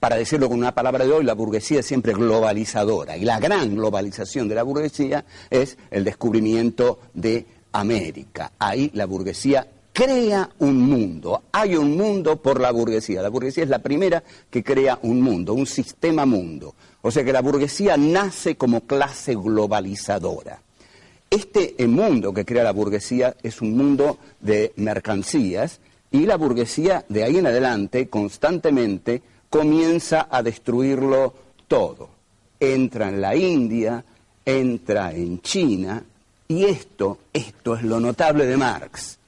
para 0.00 0.16
decirlo 0.16 0.48
con 0.48 0.58
una 0.58 0.74
palabra 0.74 1.04
de 1.04 1.12
hoy, 1.12 1.24
la 1.24 1.34
burguesía 1.34 1.80
es 1.80 1.86
siempre 1.86 2.12
globalizadora. 2.12 3.16
Y 3.16 3.24
la 3.24 3.40
gran 3.40 3.74
globalización 3.74 4.48
de 4.48 4.54
la 4.54 4.62
burguesía 4.62 5.24
es 5.50 5.76
el 5.90 6.04
descubrimiento 6.04 7.00
de 7.14 7.46
América. 7.72 8.52
Ahí 8.58 8.90
la 8.94 9.06
burguesía 9.06 9.66
crea 9.98 10.48
un 10.60 10.78
mundo. 10.78 11.42
Hay 11.50 11.74
un 11.74 11.96
mundo 11.96 12.36
por 12.36 12.60
la 12.60 12.70
burguesía. 12.70 13.20
La 13.20 13.30
burguesía 13.30 13.64
es 13.64 13.68
la 13.68 13.80
primera 13.80 14.22
que 14.48 14.62
crea 14.62 14.96
un 15.02 15.20
mundo, 15.20 15.54
un 15.54 15.66
sistema 15.66 16.24
mundo. 16.24 16.76
O 17.02 17.10
sea 17.10 17.24
que 17.24 17.32
la 17.32 17.40
burguesía 17.40 17.96
nace 17.96 18.54
como 18.54 18.82
clase 18.82 19.34
globalizadora. 19.34 20.62
Este 21.28 21.74
mundo 21.88 22.32
que 22.32 22.44
crea 22.44 22.62
la 22.62 22.70
burguesía 22.70 23.34
es 23.42 23.60
un 23.60 23.76
mundo 23.76 24.18
de 24.38 24.72
mercancías 24.76 25.80
y 26.12 26.26
la 26.26 26.36
burguesía 26.36 27.04
de 27.08 27.24
ahí 27.24 27.38
en 27.38 27.48
adelante 27.48 28.08
constantemente 28.08 29.20
comienza 29.50 30.28
a 30.30 30.44
destruirlo 30.44 31.34
todo. 31.66 32.08
Entra 32.60 33.08
en 33.08 33.20
la 33.20 33.34
India, 33.34 34.04
entra 34.44 35.10
en 35.10 35.42
China, 35.42 36.04
y 36.46 36.66
esto, 36.66 37.18
esto 37.32 37.74
es 37.74 37.82
lo 37.82 37.98
notable 37.98 38.46
de 38.46 38.56
Marx. 38.56 39.18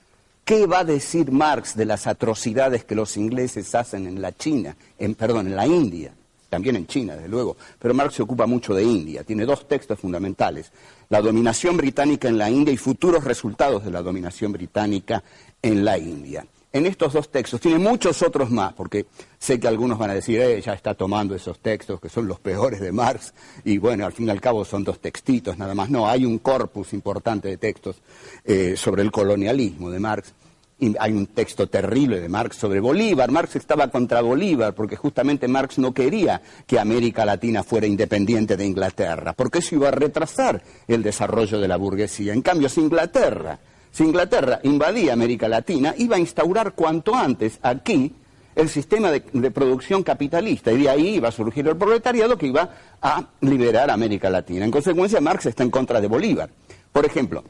¿Qué 0.51 0.67
va 0.67 0.81
a 0.81 0.85
decir 0.85 1.31
Marx 1.31 1.77
de 1.77 1.85
las 1.85 2.09
atrocidades 2.09 2.85
que 2.85 2.97
los 2.97 3.17
ingleses 3.17 3.73
hacen 3.77 4.09
en 4.09 4.21
la 4.21 4.37
China, 4.37 4.77
en, 4.99 5.15
perdón, 5.15 5.47
en 5.47 5.55
la 5.55 5.65
India? 5.65 6.13
También 6.49 6.75
en 6.75 6.89
China, 6.89 7.15
desde 7.15 7.29
luego. 7.29 7.57
Pero 7.79 7.95
Marx 7.95 8.17
se 8.17 8.23
ocupa 8.23 8.47
mucho 8.47 8.75
de 8.75 8.83
India. 8.83 9.23
Tiene 9.23 9.45
dos 9.45 9.69
textos 9.69 10.01
fundamentales. 10.01 10.73
La 11.09 11.21
dominación 11.21 11.77
británica 11.77 12.27
en 12.27 12.37
la 12.37 12.51
India 12.51 12.75
y 12.75 12.79
futuros 12.79 13.23
resultados 13.23 13.85
de 13.85 13.93
la 13.93 14.03
dominación 14.03 14.51
británica 14.51 15.23
en 15.63 15.85
la 15.85 15.97
India 15.97 16.45
en 16.73 16.87
estos 16.87 17.13
dos 17.13 17.31
textos. 17.31 17.61
Tiene 17.61 17.79
muchos 17.79 18.23
otros 18.23 18.51
más, 18.51 18.73
porque 18.75 19.07
sé 19.41 19.59
que 19.59 19.67
algunos 19.67 19.99
van 19.99 20.11
a 20.11 20.15
decir, 20.15 20.39
eh, 20.39 20.61
ya 20.61 20.75
está 20.75 20.95
tomando 20.95 21.35
esos 21.35 21.59
textos 21.61 21.99
que 21.99 22.11
son 22.11 22.29
los 22.29 22.39
peores 22.39 22.79
de 22.79 22.93
Marx, 22.93 23.33
y 23.65 23.79
bueno, 23.79 24.05
al 24.05 24.13
fin 24.13 24.27
y 24.27 24.31
al 24.31 24.41
cabo 24.41 24.65
son 24.67 24.85
dos 24.85 25.01
textitos 25.01 25.57
nada 25.57 25.75
más. 25.75 25.89
No, 25.89 26.07
hay 26.07 26.27
un 26.27 26.39
corpus 26.39 26.93
importante 26.93 27.49
de 27.49 27.57
textos 27.57 27.97
eh, 28.45 28.75
sobre 28.77 29.03
el 29.03 29.11
colonialismo 29.11 29.91
de 29.91 29.99
Marx. 29.99 30.35
Y 30.83 30.95
hay 30.99 31.13
un 31.13 31.27
texto 31.27 31.67
terrible 31.69 32.21
de 32.21 32.29
Marx 32.31 32.57
sobre 32.57 32.81
Bolívar. 32.81 33.31
Marx 33.31 33.55
estaba 33.57 33.89
contra 33.89 34.23
Bolívar 34.23 34.75
porque 34.75 34.97
justamente 34.97 35.47
Marx 35.47 35.79
no 35.79 35.93
quería 35.93 36.41
que 36.67 36.79
América 36.79 37.27
Latina 37.27 37.63
fuera 37.63 37.87
independiente 37.87 38.57
de 38.57 38.65
Inglaterra, 38.65 39.35
porque 39.35 39.59
eso 39.59 39.75
iba 39.75 39.89
a 39.89 39.91
retrasar 39.91 40.63
el 40.89 41.03
desarrollo 41.03 41.61
de 41.61 41.69
la 41.69 41.77
burguesía. 41.77 42.33
En 42.33 42.41
cambio, 42.41 42.71
si 42.71 42.81
Inglaterra 42.81 43.59
si 43.93 44.05
Inglaterra 44.05 44.61
invadía 44.63 45.13
América 45.13 45.49
Latina, 45.49 45.95
iba 45.99 46.17
a 46.17 46.21
instaurar 46.21 46.75
cuanto 46.75 47.15
antes 47.15 47.59
aquí 47.61 48.15
el 48.55 48.69
sistema 48.69 49.11
de, 49.11 49.51
producción 49.51 50.03
capitalista 50.03 50.73
y 50.73 50.83
de 50.83 50.91
ahí 50.91 51.09
iba 51.17 51.29
a 51.29 51.33
surgir 51.33 51.67
el 51.69 51.77
proletariado 51.77 52.37
que 52.37 52.47
iba 52.47 52.71
a 53.01 53.25
liberar 53.41 53.91
a 53.91 53.95
América 53.95 54.29
Latina. 54.31 54.65
En 54.65 54.71
consecuencia, 54.71 55.21
Marx 55.21 55.47
está 55.47 55.63
en 55.63 55.71
contra 55.71 56.01
de 56.01 56.09
Bolívar. 56.09 56.51
Por 56.93 57.05
ejemplo, 57.05 57.45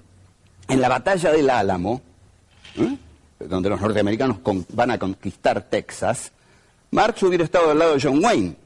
en 0.69 0.80
la 0.80 0.88
batalla 0.88 1.33
del 1.33 1.50
Álamo, 1.50 2.00
¿eh? 2.76 2.97
donde 3.40 3.71
los 3.71 3.80
norteamericanos 3.80 4.38
van 4.73 4.90
a 4.90 4.99
conquistar 4.99 5.62
Texas, 5.62 6.33
Marx 6.90 7.23
hubiera 7.23 7.45
estado 7.45 7.71
al 7.71 7.78
lado 7.78 7.95
de 7.95 8.00
John 8.00 8.23
Wayne, 8.23 8.57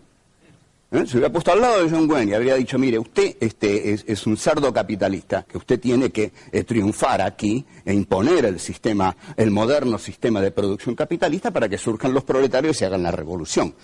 ¿Eh? 0.95 1.05
Se 1.09 1.17
hubiera 1.17 1.33
puesto 1.33 1.51
al 1.51 1.61
lado 1.61 1.83
de 1.83 1.91
John 1.91 2.09
Wayne 2.09 2.31
y 2.31 2.35
habría 2.35 2.55
dicho, 2.55 2.79
mire, 2.79 3.01
usted 3.01 3.37
este, 3.41 3.93
es, 3.93 4.27
un 4.29 4.37
cerdo 4.37 4.73
capitalista, 4.73 5.43
que 5.43 5.59
usted 5.59 5.81
tiene 5.81 6.11
que 6.11 6.31
eh, 6.53 6.63
triunfar 6.63 7.21
aquí 7.21 7.65
e 7.85 7.93
imponer 7.93 8.45
el 8.45 8.61
sistema, 8.61 9.17
el 9.37 9.51
moderno 9.51 9.99
sistema 9.99 10.41
de 10.41 10.53
producción 10.53 10.95
capitalista 10.95 11.51
para 11.51 11.69
que 11.69 11.79
surjan 11.79 12.15
los 12.15 12.23
proletarios 12.23 12.81
y 12.81 12.85
hagan 12.85 13.03
la 13.03 13.11
revolución. 13.11 13.75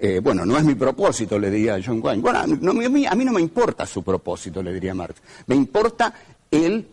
Eh, 0.00 0.20
bueno, 0.20 0.44
no 0.44 0.58
es 0.58 0.64
mi 0.64 0.74
propósito, 0.74 1.38
le 1.38 1.52
diría 1.52 1.78
John 1.84 2.00
Wayne. 2.02 2.20
Bueno, 2.20 2.40
a 2.40 2.46
mí, 2.48 3.24
no 3.24 3.32
me 3.32 3.40
importa 3.40 3.86
su 3.86 4.02
propósito, 4.02 4.60
le 4.60 4.74
diría 4.74 4.92
Marx. 4.92 5.22
Me 5.46 5.54
importa 5.54 6.12
el, 6.50 6.88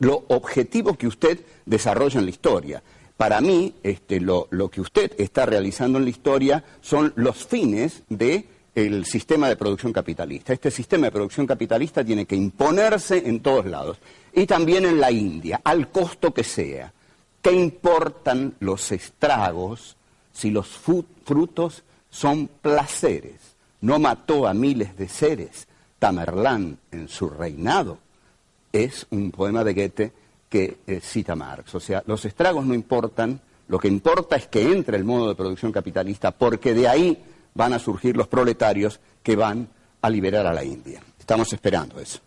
lo 0.00 0.24
objetivo 0.28 0.98
que 0.98 1.06
usted 1.06 1.40
desarrolla 1.64 2.18
en 2.18 2.26
la 2.26 2.30
historia. 2.30 2.82
Para 3.16 3.40
mí, 3.40 3.74
este, 3.82 4.20
lo, 4.20 4.48
que 4.70 4.80
usted 4.80 5.12
está 5.18 5.46
realizando 5.46 5.98
en 5.98 6.04
la 6.04 6.10
historia 6.10 6.64
son 6.80 7.12
los 7.16 7.46
fines 7.46 8.02
del 8.08 9.04
sistema 9.04 9.48
de 9.48 9.56
producción 9.56 9.92
capitalista. 9.92 10.52
Este 10.52 10.70
sistema 10.70 11.06
de 11.06 11.12
producción 11.12 11.46
capitalista 11.46 12.04
tiene 12.04 12.26
que 12.26 12.36
imponerse 12.36 13.22
en 13.26 13.40
todos 13.40 13.64
lados 13.66 13.98
y 14.34 14.46
también 14.46 14.84
en 14.84 15.00
la 15.00 15.10
India, 15.10 15.60
al 15.64 15.90
costo 15.90 16.34
que 16.34 16.44
sea. 16.44 16.92
¿Qué 17.40 17.52
importan 17.52 18.54
los 18.60 18.92
estragos 18.92 19.96
si 20.36 20.50
los 20.50 20.68
frutos 20.68 21.82
son 22.10 22.48
placeres. 22.60 23.56
No 23.80 23.98
mató 23.98 24.46
a 24.46 24.54
miles 24.54 24.96
de 24.96 25.08
seres 25.08 25.66
Tamerlán 25.98 26.78
en 26.92 27.08
su 27.08 27.30
reinado. 27.30 27.98
Es 28.72 29.06
un 29.10 29.30
poema 29.30 29.64
de 29.64 29.72
Goethe 29.72 30.12
que 30.48 30.78
eh, 30.86 31.00
cita 31.00 31.34
Marx. 31.34 31.74
O 31.74 31.80
sea, 31.80 32.02
los 32.06 32.24
estragos 32.24 32.64
no 32.64 32.74
importan, 32.74 33.40
lo 33.68 33.78
que 33.78 33.88
importa 33.88 34.36
es 34.36 34.46
que 34.46 34.72
entre 34.72 34.96
el 34.96 35.04
modo 35.04 35.28
de 35.28 35.34
producción 35.34 35.72
capitalista, 35.72 36.30
porque 36.30 36.74
de 36.74 36.88
ahí 36.88 37.24
van 37.54 37.72
a 37.72 37.78
surgir 37.78 38.16
los 38.16 38.28
proletarios 38.28 39.00
que 39.22 39.36
van 39.36 39.68
a 40.02 40.10
liberar 40.10 40.46
a 40.46 40.52
la 40.52 40.62
India. 40.62 41.00
Estamos 41.18 41.52
esperando 41.52 41.98
eso. 41.98 42.20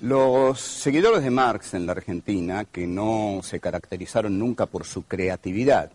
Los 0.00 0.62
seguidores 0.62 1.22
de 1.22 1.30
Marx 1.30 1.74
en 1.74 1.84
la 1.84 1.92
Argentina, 1.92 2.64
que 2.64 2.86
no 2.86 3.40
se 3.42 3.60
caracterizaron 3.60 4.38
nunca 4.38 4.64
por 4.64 4.86
su 4.86 5.02
creatividad, 5.02 5.92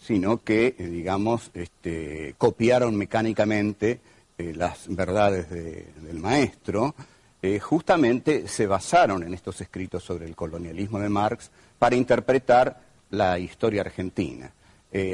sino 0.00 0.42
que, 0.42 0.74
eh, 0.78 0.86
digamos, 0.86 1.50
este, 1.52 2.34
copiaron 2.38 2.96
mecánicamente 2.96 4.00
eh, 4.38 4.54
las 4.56 4.86
verdades 4.88 5.50
del 5.50 6.18
maestro, 6.20 6.94
eh, 7.42 7.60
justamente 7.60 8.48
se 8.48 8.66
basaron 8.66 9.22
en 9.22 9.34
estos 9.34 9.60
escritos 9.60 10.02
sobre 10.02 10.24
el 10.24 10.34
colonialismo 10.34 10.98
de 10.98 11.10
Marx 11.10 11.50
para 11.78 11.96
interpretar 11.96 12.80
la 13.10 13.38
historia 13.38 13.82
argentina. 13.82 14.50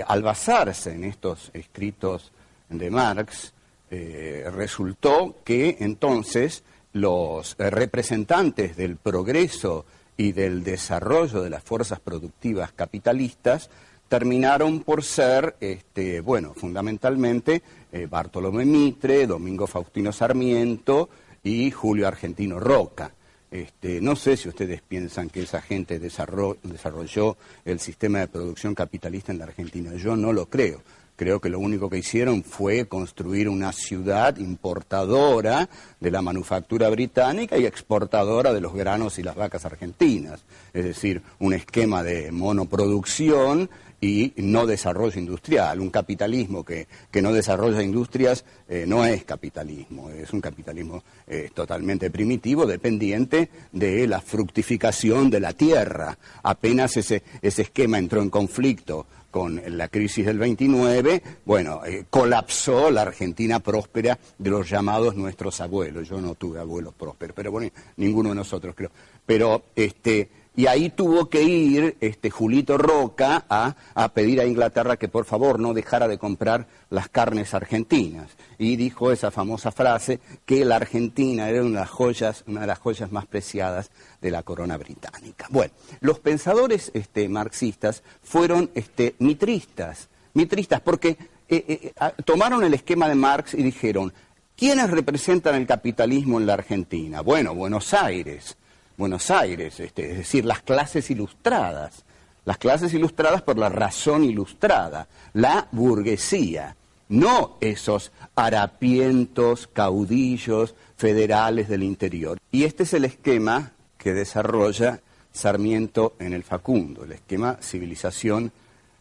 al 0.07 0.23
basarse 0.23 0.93
en 0.93 1.05
estos 1.05 1.51
escritos 1.55 2.33
de 2.69 2.91
Marx, 2.91 3.55
resultó 3.91 5.37
que 5.43 5.79
entonces 5.81 6.63
los 6.93 7.57
eh, 7.59 7.71
representantes 7.71 8.77
del 8.77 8.97
progreso 8.97 9.85
y 10.17 10.33
del 10.33 10.65
desarrollo 10.65 11.43
de 11.43 11.51
las 11.51 11.63
fuerzas 11.63 12.01
productivas 12.01 12.73
capitalistas 12.73 13.71
terminaron 14.09 14.81
por 14.81 15.05
ser, 15.05 15.57
este, 15.61 16.21
bueno, 16.21 16.53
fundamentalmente 16.53 17.63
eh, 17.93 18.07
Bartolomé 18.11 18.65
Mitre, 18.65 19.27
Domingo 19.27 19.67
Faustino 19.67 20.13
Sarmiento 20.13 21.09
y 21.45 21.71
Julio 21.71 22.09
Argentino 22.09 22.59
Roca. 22.59 23.13
Este, 23.51 24.01
no 24.01 24.15
sé 24.15 24.37
si 24.37 24.49
ustedes 24.49 24.83
piensan 24.83 25.29
que 25.29 25.43
esa 25.43 25.61
gente 25.61 25.99
desarrolló 25.99 27.37
el 27.65 27.81
sistema 27.81 28.19
de 28.19 28.29
producción 28.29 28.75
capitalista 28.75 29.33
en 29.33 29.39
la 29.39 29.45
Argentina. 29.45 29.95
Yo 29.95 30.17
no 30.17 30.33
lo 30.33 30.47
creo. 30.47 30.83
Creo 31.21 31.39
que 31.39 31.51
lo 31.51 31.59
único 31.59 31.91
que 31.91 31.99
hicieron 31.99 32.43
fue 32.43 32.89
construir 32.89 33.51
una 33.51 33.73
ciudad 33.73 34.39
importadora 34.39 35.69
de 36.01 36.11
la 36.11 36.23
manufactura 36.23 36.89
británica 36.89 37.59
y 37.59 37.67
exportadora 37.67 38.55
de 38.55 38.63
los 38.63 38.73
granos 38.73 39.19
y 39.19 39.23
las 39.23 39.37
vacas 39.37 39.67
argentinas. 39.67 40.41
Es 40.73 40.83
decir, 40.83 41.21
un 41.39 41.53
esquema 41.53 42.03
de 42.03 42.33
monoproducción 42.33 43.69
y 44.01 44.33
no 44.37 44.67
desarrollo 44.67 45.19
industrial. 45.19 45.81
Un 45.81 45.91
capitalismo 45.91 46.65
que, 46.65 46.87
no 47.21 47.33
desarrolla 47.33 47.83
industrias 47.83 48.45
eh, 48.69 48.85
no 48.87 49.05
es 49.05 49.25
capitalismo, 49.25 50.11
es 50.11 50.33
un 50.33 50.41
capitalismo 50.41 51.03
eh, 51.27 51.51
totalmente 51.53 52.11
primitivo, 52.11 52.67
dependiente 52.67 53.51
de 53.73 54.07
la 54.07 54.21
fructificación 54.21 55.31
de 55.31 55.41
la 55.41 55.53
tierra. 55.53 56.17
Apenas 56.43 56.97
ese, 56.97 57.23
ese 57.43 57.63
esquema 57.63 57.99
entró 57.99 58.23
en 58.23 58.31
conflicto 58.31 59.07
con 59.31 59.63
la 59.77 59.89
crisis 59.89 60.27
del 60.27 60.39
29, 60.39 61.23
bueno, 61.45 61.83
eh, 61.87 62.07
colapsó 62.11 62.91
la 62.91 63.03
Argentina 63.03 63.61
próspera 63.61 64.19
de 64.39 64.51
los 64.51 64.69
llamados 64.69 65.15
nuestros 65.15 65.61
abuelos. 65.61 66.09
Yo 66.09 66.21
no 66.21 66.35
tuve 66.35 66.59
abuelos 66.59 66.95
prósperos, 66.95 67.35
pero 67.35 67.53
bueno, 67.53 67.71
ninguno 67.97 68.31
de 68.31 68.35
nosotros 68.35 68.75
creo. 68.75 68.91
Pero 69.25 69.63
este, 69.77 70.29
y 70.61 70.67
ahí 70.67 70.91
tuvo 70.91 71.31
que 71.31 71.43
ir 71.43 71.97
este 72.03 72.29
Julito 72.29 72.77
Roca 72.77 73.47
a, 73.49 74.09
pedir 74.13 74.43
a 74.43 74.45
Inglaterra 74.45 74.99
que 74.99 75.09
por 75.09 75.25
favor 75.25 75.59
no 75.59 75.73
dejara 75.73 76.07
de 76.07 76.19
comprar 76.19 76.67
las 76.91 77.09
carnes 77.09 77.55
argentinas. 77.55 78.29
Y 78.59 78.77
dijo 78.77 79.11
esa 79.11 79.31
famosa 79.31 79.73
frase 79.73 80.21
que 80.45 80.67
la 80.67 80.77
Argentina 80.77 81.49
era 81.49 81.63
una 81.63 81.71
de 81.71 81.81
las 81.81 81.89
joyas, 81.89 82.45
una 82.47 82.61
de 82.61 82.67
las 82.67 82.79
joyas 82.79 83.11
más 83.11 83.25
preciadas 83.25 83.91
de 84.21 84.31
la 84.31 84.43
corona 84.43 84.77
británica. 84.77 85.47
Bueno, 85.49 85.73
los 86.01 86.19
pensadores 86.19 86.91
este, 86.93 87.27
marxistas 87.31 88.03
fueron 88.23 88.69
este, 88.75 89.15
mitristas, 89.19 90.11
mitristas 90.35 90.83
porque 90.83 91.17
eh, 91.49 91.65
eh, 91.99 92.13
tomaron 92.27 92.63
el 92.65 92.75
esquema 92.75 93.09
de 93.09 93.15
Marx 93.15 93.55
y 93.55 93.63
dijeron, 93.63 94.13
¿quiénes 94.59 94.91
representan 94.91 95.55
el 95.55 95.67
capitalismo 95.67 96.39
en 96.39 96.45
la 96.45 96.53
Argentina? 96.53 97.23
Bueno, 97.23 97.55
Buenos 97.55 97.95
Aires. 97.95 98.59
Buenos 99.01 99.31
Aires, 99.31 99.81
este, 99.81 100.11
es 100.11 100.19
decir, 100.19 100.45
las 100.45 100.61
clases 100.61 101.11
ilustradas, 101.11 102.05
las 102.45 102.59
clases 102.59 102.93
ilustradas 102.93 103.41
por 103.41 103.57
la 103.57 103.71
razón 103.71 104.23
ilustrada, 104.25 105.09
la 105.33 105.69
burguesía, 105.73 106.77
no 107.09 107.57
esos 107.63 108.13
harapientos, 108.35 109.69
caudillos 109.69 110.75
federales 110.99 111.71
del 111.71 111.83
interior. 111.83 112.39
Y 112.53 112.65
este 112.65 112.83
es 112.83 112.93
el 112.93 113.07
esquema 113.07 113.73
que 113.97 114.13
desarrolla 114.13 115.01
Sarmiento 115.33 116.17
en 116.19 116.35
el 116.35 116.45
Facundo, 116.45 117.05
el 117.05 117.13
esquema 117.13 117.57
civilización 117.63 118.53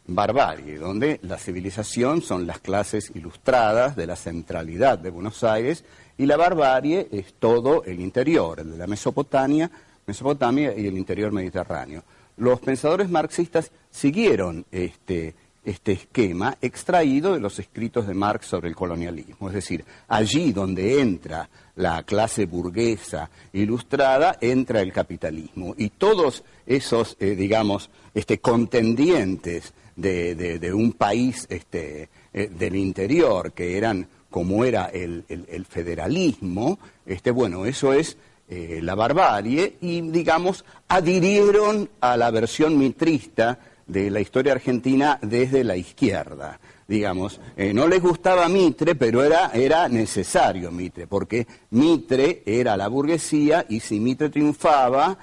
barbarie, 0.08 0.78
donde 0.78 1.20
la 1.24 1.38
civilización 1.38 2.22
son 2.22 2.48
las 2.48 2.60
clases 2.60 3.12
ilustradas 3.16 3.98
de 3.98 4.08
la 4.08 4.16
centralidad 4.16 4.98
de 4.98 5.10
Buenos 5.10 5.44
Aires 5.44 5.84
y 6.18 6.26
la 6.26 6.38
barbarie 6.38 7.10
es 7.12 7.34
todo 7.34 7.84
el 7.84 8.00
interior, 8.00 8.62
el 8.62 8.72
de 8.72 8.78
la 8.78 8.88
Mesopotamia, 8.88 9.70
Mesopotamia 10.10 10.76
y 10.76 10.88
el 10.88 10.98
interior 10.98 11.32
mediterráneo. 11.32 12.04
Los 12.38 12.60
pensadores 12.60 13.10
marxistas 13.10 13.72
siguieron 13.91 14.65
este, 14.72 15.36
este 15.63 15.91
esquema 15.91 16.58
extraído 16.62 17.34
de 17.34 17.39
los 17.39 17.60
escritos 17.60 18.08
de 18.08 18.15
Marx 18.15 18.48
sobre 18.48 18.69
el 18.69 18.76
colonialismo. 18.76 19.50
Es 19.50 19.54
decir, 19.54 19.86
allí 20.08 20.52
donde 20.52 21.00
entra 21.00 21.48
la 21.76 22.02
clase 22.04 22.48
burguesa 22.48 23.30
ilustrada, 23.54 24.38
entra 24.41 24.82
el 24.82 24.91
capitalismo. 24.91 25.76
Y 25.78 25.89
todos 25.91 26.43
esos, 26.65 27.15
eh, 27.19 27.36
digamos, 27.36 27.91
este, 28.15 28.39
contendientes 28.39 29.74
de, 29.95 30.72
un 30.74 30.93
país 30.93 31.45
este, 31.50 32.10
eh, 32.34 32.50
del 32.58 32.76
interior, 32.76 33.52
que 33.52 33.78
eran 33.78 34.08
como 34.32 34.65
era 34.65 34.86
el, 34.86 35.26
el 35.28 35.65
federalismo, 35.65 36.80
este, 37.06 37.32
bueno, 37.32 37.65
eso 37.65 37.93
es 37.93 38.17
eh, 38.50 38.80
la 38.82 38.96
barbarie 38.96 39.78
y, 39.82 40.02
digamos, 40.02 40.66
adhirieron 40.88 41.90
a 42.02 42.18
la 42.18 42.32
versión 42.32 42.78
mitrista 42.78 43.60
de 43.86 44.10
la 44.10 44.22
historia 44.22 44.54
argentina 44.54 45.20
desde 45.22 45.64
la 45.64 45.76
izquierda. 45.76 46.60
Digamos, 46.88 47.40
eh, 47.56 47.74
no 47.74 47.88
les 47.88 48.02
gustaba 48.02 48.50
Mitre, 48.50 48.96
pero 48.96 49.24
era, 49.24 49.52
era 49.54 49.88
necesario 49.88 50.72
Mitre, 50.72 51.06
porque 51.06 51.46
Mitre 51.70 52.42
era 52.46 52.76
la 52.76 52.88
burguesía 52.88 53.66
y 53.70 53.80
si 53.80 54.00
Mitre 54.00 54.30
triunfaba, 54.30 55.16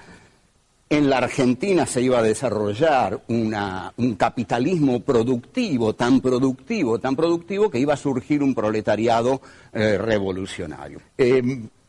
en 0.89 1.09
la 1.09 1.17
Argentina 1.17 1.85
se 1.85 2.01
iba 2.01 2.19
a 2.19 2.23
desarrollar 2.23 3.21
un 3.27 4.15
capitalismo 4.17 5.01
productivo, 5.01 5.93
tan 5.93 6.21
productivo, 6.21 6.97
tan 6.99 7.15
productivo, 7.15 7.69
que 7.69 7.79
iba 7.79 7.93
a 7.93 7.97
surgir 7.97 8.41
un 8.41 8.55
proletariado 8.55 9.41
eh, 9.73 9.97
revolucionario. 9.97 11.01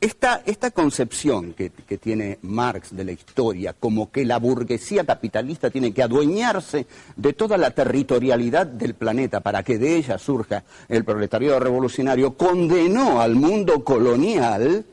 Esta, 0.00 0.70
concepción 0.70 1.54
que, 1.54 1.70
tiene 1.98 2.38
Marx 2.42 2.94
de 2.94 3.02
la 3.02 3.10
historia, 3.10 3.72
como 3.72 4.12
que 4.12 4.24
la 4.24 4.38
burguesía 4.38 5.04
capitalista 5.04 5.70
tiene 5.70 5.92
que 5.92 6.04
adueñarse 6.04 6.86
de 7.16 7.32
toda 7.32 7.56
la 7.56 7.72
territorialidad 7.72 8.64
del 8.66 8.94
planeta 8.94 9.40
para 9.40 9.64
que 9.64 9.76
de 9.76 9.96
ella 9.96 10.16
surja 10.18 10.62
el 10.88 11.04
proletariado 11.04 11.58
revolucionario, 11.58 12.34
condenó 12.34 13.20
al 13.20 13.34
mundo 13.34 13.82
colonial 13.82 14.86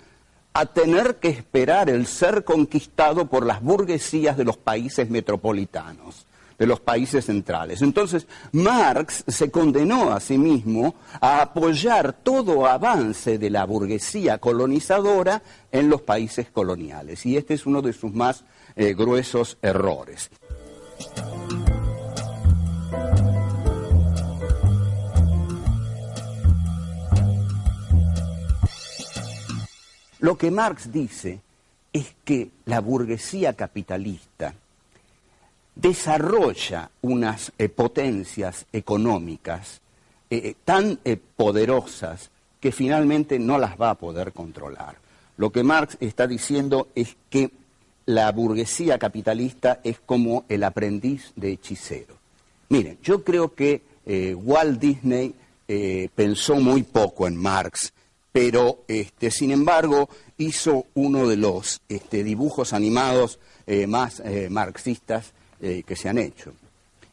a 0.53 0.65
tener 0.65 1.17
que 1.17 1.29
esperar 1.29 1.91
el 1.91 2.07
ser 2.07 2.43
conquistado 2.43 3.27
por 3.27 3.45
las 3.45 3.61
burguesías 3.61 4.37
de 4.37 4.45
los 4.45 4.57
países 4.57 5.11
metropolitanos 5.11 6.25
de 6.57 6.65
los 6.65 6.79
países 6.79 7.25
centrales. 7.25 7.81
Entonces, 7.81 8.27
Marx 8.51 9.23
se 9.27 9.51
condenó 9.51 10.11
a 10.13 10.19
sí 10.19 10.37
mismo 10.37 10.95
a 11.19 11.41
apoyar 11.41 12.13
todo 12.13 12.65
avance 12.65 13.37
de 13.37 13.49
la 13.49 13.65
burguesía 13.65 14.37
colonizadora 14.37 15.41
en 15.71 15.89
los 15.89 16.01
países 16.01 16.49
coloniales. 16.49 17.25
Y 17.25 17.37
este 17.37 17.53
es 17.53 17.65
uno 17.65 17.81
de 17.81 17.93
sus 17.93 18.13
más 18.13 18.43
eh, 18.75 18.93
gruesos 18.93 19.57
errores. 19.61 20.29
Lo 30.19 30.37
que 30.37 30.49
Marx 30.49 30.91
dice 30.91 31.41
es 31.93 32.15
que 32.23 32.49
la 32.65 32.79
burguesía 32.79 33.53
capitalista 33.53 34.55
desarrolla 35.75 36.89
unas 37.01 37.51
eh, 37.57 37.69
potencias 37.69 38.65
económicas 38.71 39.81
eh, 40.29 40.37
eh, 40.37 40.55
tan 40.63 40.99
poderosas 41.35 42.31
que 42.59 42.71
finalmente 42.71 43.37
no 43.37 43.57
las 43.57 43.79
va 43.79 43.91
a 43.91 43.95
poder 43.95 44.31
controlar. 44.31 44.97
Lo 45.37 45.51
que 45.51 45.63
Marx 45.63 45.97
está 45.99 46.27
diciendo 46.27 46.87
es 46.95 47.17
que 47.29 47.51
la 48.05 48.31
burguesía 48.31 48.97
capitalista 48.97 49.81
es 49.83 49.99
como 49.99 50.45
el 50.47 50.63
aprendiz 50.63 51.33
de 51.35 51.51
hechicero. 51.51 52.15
Miren, 52.69 52.97
yo 53.03 53.23
creo 53.23 53.53
que 53.53 53.81
Walt 54.35 54.79
Disney 54.79 55.35
pensó 56.15 56.55
muy 56.55 56.83
poco 56.83 57.27
en 57.27 57.35
Marx, 57.35 57.91
pero 58.31 58.83
este, 58.87 59.29
sin 59.29 59.51
embargo 59.51 60.09
hizo 60.37 60.85
uno 60.93 61.27
de 61.27 61.37
los 61.37 61.81
este, 61.89 62.23
dibujos 62.23 62.73
animados 62.73 63.39
más 63.87 64.21
marxistas 64.49 65.33
que 65.85 65.95
se 65.95 66.09
han 66.09 66.17
hecho 66.17 66.53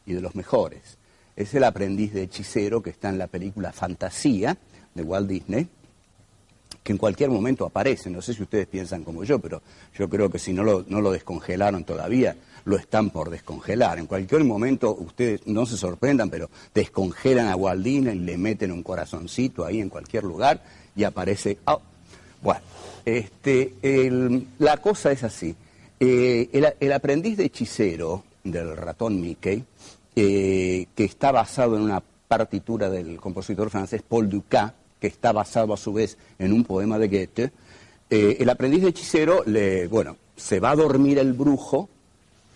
y 0.05 0.13
de 0.13 0.21
los 0.21 0.35
mejores. 0.35 0.97
Es 1.35 1.53
el 1.53 1.63
aprendiz 1.63 2.13
de 2.13 2.23
hechicero 2.23 2.83
que 2.83 2.91
está 2.91 3.09
en 3.09 3.17
la 3.17 3.27
película 3.27 3.71
Fantasía 3.71 4.57
de 4.93 5.03
Walt 5.03 5.27
Disney 5.27 5.67
que 6.83 6.91
en 6.91 6.97
cualquier 6.97 7.29
momento 7.29 7.65
aparece. 7.65 8.09
No 8.09 8.21
sé 8.21 8.33
si 8.33 8.43
ustedes 8.43 8.67
piensan 8.67 9.03
como 9.03 9.23
yo, 9.23 9.39
pero 9.39 9.61
yo 9.97 10.09
creo 10.09 10.29
que 10.29 10.37
si 10.37 10.53
no 10.53 10.63
lo, 10.63 10.83
no 10.87 11.01
lo 11.01 11.11
descongelaron 11.11 11.85
todavía, 11.85 12.35
lo 12.65 12.77
están 12.77 13.09
por 13.09 13.29
descongelar. 13.29 13.99
En 13.99 14.05
cualquier 14.05 14.43
momento, 14.43 14.93
ustedes 14.93 15.47
no 15.47 15.65
se 15.65 15.77
sorprendan, 15.77 16.29
pero 16.29 16.49
descongelan 16.73 17.47
a 17.47 17.55
Waldina 17.55 18.13
y 18.13 18.19
le 18.19 18.37
meten 18.37 18.71
un 18.71 18.83
corazoncito 18.83 19.65
ahí 19.65 19.79
en 19.79 19.89
cualquier 19.89 20.23
lugar 20.23 20.61
y 20.95 21.05
aparece. 21.05 21.57
Ah, 21.65 21.79
bueno, 22.41 22.61
este, 23.05 23.73
la 24.59 24.77
cosa 24.77 25.11
es 25.11 25.23
así. 25.23 25.55
Eh, 25.99 26.73
el, 26.79 26.91
aprendiz 26.91 27.37
de 27.37 27.45
hechicero 27.45 28.23
del 28.43 28.75
ratón 28.75 29.19
Mickey, 29.21 29.63
eh, 30.15 30.87
que 30.95 31.03
está 31.03 31.31
basado 31.31 31.75
en 31.75 31.83
una 31.83 32.03
partitura 32.27 32.89
del 32.89 33.19
compositor 33.19 33.69
francés 33.69 34.01
Paul 34.07 34.29
Dukas, 34.29 34.73
que 34.99 35.07
está 35.07 35.31
basado 35.31 35.73
a 35.73 35.77
su 35.77 35.93
vez 35.93 36.17
en 36.39 36.53
un 36.53 36.63
poema 36.63 36.97
de 36.97 37.07
Goethe, 37.07 37.51
eh, 38.09 38.37
el 38.39 38.49
aprendiz 38.49 38.83
de 38.83 38.89
hechicero 38.89 39.43
le, 39.45 39.87
bueno, 39.87 40.17
se 40.35 40.59
va 40.59 40.71
a 40.71 40.75
dormir 40.75 41.17
el 41.17 41.33
brujo 41.33 41.89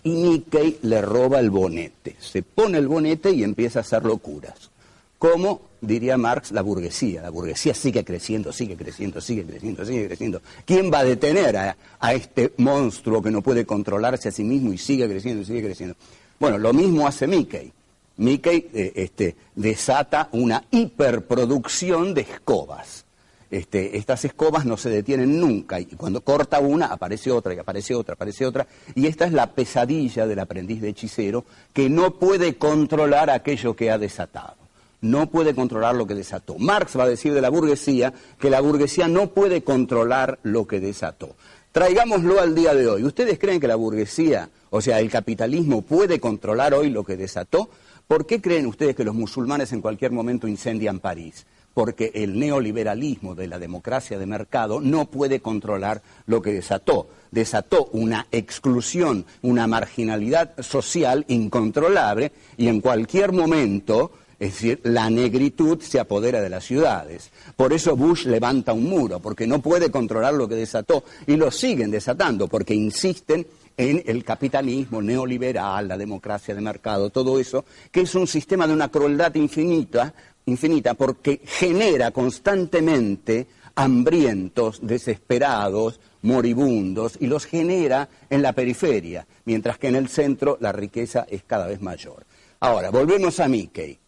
y 0.04 0.10
Mickey 0.10 0.78
le 0.82 1.02
roba 1.02 1.40
el 1.40 1.50
bonete. 1.50 2.16
Se 2.18 2.42
pone 2.42 2.78
el 2.78 2.88
bonete 2.88 3.30
y 3.32 3.42
empieza 3.42 3.80
a 3.80 3.82
hacer 3.82 4.04
locuras. 4.04 4.70
Como 5.18 5.62
diría 5.80 6.16
Marx, 6.16 6.52
la 6.52 6.62
burguesía. 6.62 7.22
La 7.22 7.30
burguesía 7.30 7.74
sigue 7.74 8.04
creciendo, 8.04 8.52
sigue 8.52 8.76
creciendo, 8.76 9.20
sigue 9.20 9.44
creciendo, 9.44 9.84
sigue 9.84 10.06
creciendo. 10.06 10.42
¿Quién 10.64 10.92
va 10.92 11.00
a 11.00 11.04
detener 11.04 11.56
a, 11.56 11.76
este 12.12 12.52
monstruo 12.58 13.22
que 13.22 13.30
no 13.30 13.42
puede 13.42 13.66
controlarse 13.66 14.28
a 14.28 14.32
sí 14.32 14.44
mismo 14.44 14.72
y 14.72 14.78
sigue 14.78 15.08
creciendo, 15.08 15.44
sigue 15.44 15.62
creciendo? 15.62 15.96
Bueno, 16.38 16.58
lo 16.58 16.72
mismo 16.72 17.06
hace 17.06 17.26
Mickey. 17.26 17.72
Mickey 18.18 18.70
eh, 18.72 18.92
este, 18.94 19.36
desata 19.54 20.28
una 20.32 20.64
hiperproducción 20.70 22.14
de 22.14 22.22
escobas. 22.22 23.04
Este, 23.50 23.96
estas 23.96 24.24
escobas 24.26 24.66
no 24.66 24.76
se 24.76 24.90
detienen 24.90 25.40
nunca 25.40 25.80
y 25.80 25.86
cuando 25.86 26.20
corta 26.20 26.60
una 26.60 26.86
aparece 26.88 27.30
otra 27.30 27.54
y 27.54 27.58
aparece 27.58 27.94
otra, 27.94 28.14
aparece 28.14 28.44
otra. 28.44 28.66
Y 28.94 29.06
esta 29.06 29.24
es 29.24 29.32
la 29.32 29.52
pesadilla 29.52 30.26
del 30.26 30.38
aprendiz 30.38 30.82
de 30.82 30.90
hechicero 30.90 31.44
que 31.72 31.88
no 31.88 32.18
puede 32.18 32.56
controlar 32.56 33.30
aquello 33.30 33.74
que 33.74 33.90
ha 33.90 33.98
desatado. 33.98 34.67
No 35.00 35.30
puede 35.30 35.54
controlar 35.54 35.94
lo 35.94 36.06
que 36.06 36.14
desató. 36.14 36.58
Marx 36.58 36.98
va 36.98 37.04
a 37.04 37.08
decir 37.08 37.32
de 37.32 37.40
la 37.40 37.50
burguesía 37.50 38.12
que 38.38 38.50
la 38.50 38.60
burguesía 38.60 39.06
no 39.06 39.28
puede 39.28 39.62
controlar 39.62 40.40
lo 40.42 40.66
que 40.66 40.80
desató. 40.80 41.36
Traigámoslo 41.70 42.40
al 42.40 42.54
día 42.54 42.74
de 42.74 42.88
hoy. 42.88 43.04
¿Ustedes 43.04 43.38
creen 43.38 43.60
que 43.60 43.68
la 43.68 43.76
burguesía, 43.76 44.50
o 44.70 44.80
sea, 44.80 44.98
el 45.00 45.10
capitalismo, 45.10 45.82
puede 45.82 46.18
controlar 46.18 46.74
hoy 46.74 46.90
lo 46.90 47.04
que 47.04 47.16
desató? 47.16 47.70
¿Por 48.08 48.26
qué 48.26 48.40
creen 48.40 48.66
ustedes 48.66 48.96
que 48.96 49.04
los 49.04 49.14
musulmanes 49.14 49.72
en 49.72 49.82
cualquier 49.82 50.10
momento 50.10 50.48
incendian 50.48 50.98
París? 50.98 51.46
Porque 51.74 52.10
el 52.14 52.38
neoliberalismo 52.38 53.34
de 53.34 53.46
la 53.46 53.58
democracia 53.58 54.18
de 54.18 54.26
mercado 54.26 54.80
no 54.80 55.10
puede 55.10 55.40
controlar 55.40 56.02
lo 56.26 56.42
que 56.42 56.54
desató. 56.54 57.08
Desató 57.30 57.90
una 57.92 58.26
exclusión, 58.32 59.26
una 59.42 59.66
marginalidad 59.66 60.60
social 60.60 61.26
incontrolable 61.28 62.32
y 62.56 62.68
en 62.68 62.80
cualquier 62.80 63.32
momento 63.32 64.10
es 64.40 64.52
decir, 64.52 64.80
la 64.84 65.10
negritud 65.10 65.80
se 65.80 65.98
apodera 65.98 66.40
de 66.40 66.48
las 66.48 66.64
ciudades. 66.64 67.30
Por 67.56 67.72
eso 67.72 67.96
Bush 67.96 68.26
levanta 68.26 68.72
un 68.72 68.88
muro, 68.88 69.18
porque 69.18 69.48
no 69.48 69.60
puede 69.60 69.90
controlar 69.90 70.34
lo 70.34 70.48
que 70.48 70.54
desató. 70.54 71.02
Y 71.26 71.36
lo 71.36 71.50
siguen 71.50 71.90
desatando, 71.90 72.46
porque 72.46 72.72
insisten 72.72 73.44
en 73.76 74.02
el 74.06 74.22
capitalismo 74.24 75.02
neoliberal, 75.02 75.88
la 75.88 75.98
democracia 75.98 76.54
de 76.54 76.60
mercado, 76.60 77.10
todo 77.10 77.40
eso, 77.40 77.64
que 77.90 78.02
es 78.02 78.14
un 78.14 78.28
sistema 78.28 78.66
de 78.66 78.74
una 78.74 78.88
crueldad 78.88 79.34
infinita, 79.34 80.14
infinita 80.46 80.94
porque 80.94 81.40
genera 81.44 82.12
constantemente 82.12 83.46
hambrientos, 83.74 84.80
desesperados, 84.82 86.00
moribundos, 86.22 87.16
y 87.20 87.26
los 87.26 87.44
genera 87.44 88.08
en 88.30 88.42
la 88.42 88.52
periferia, 88.52 89.26
mientras 89.44 89.78
que 89.78 89.88
en 89.88 89.96
el 89.96 90.08
centro 90.08 90.58
la 90.60 90.72
riqueza 90.72 91.26
es 91.28 91.42
cada 91.44 91.66
vez 91.66 91.80
mayor. 91.80 92.24
Ahora, 92.60 92.90
volvemos 92.90 93.38
a 93.38 93.48
Mickey. 93.48 93.98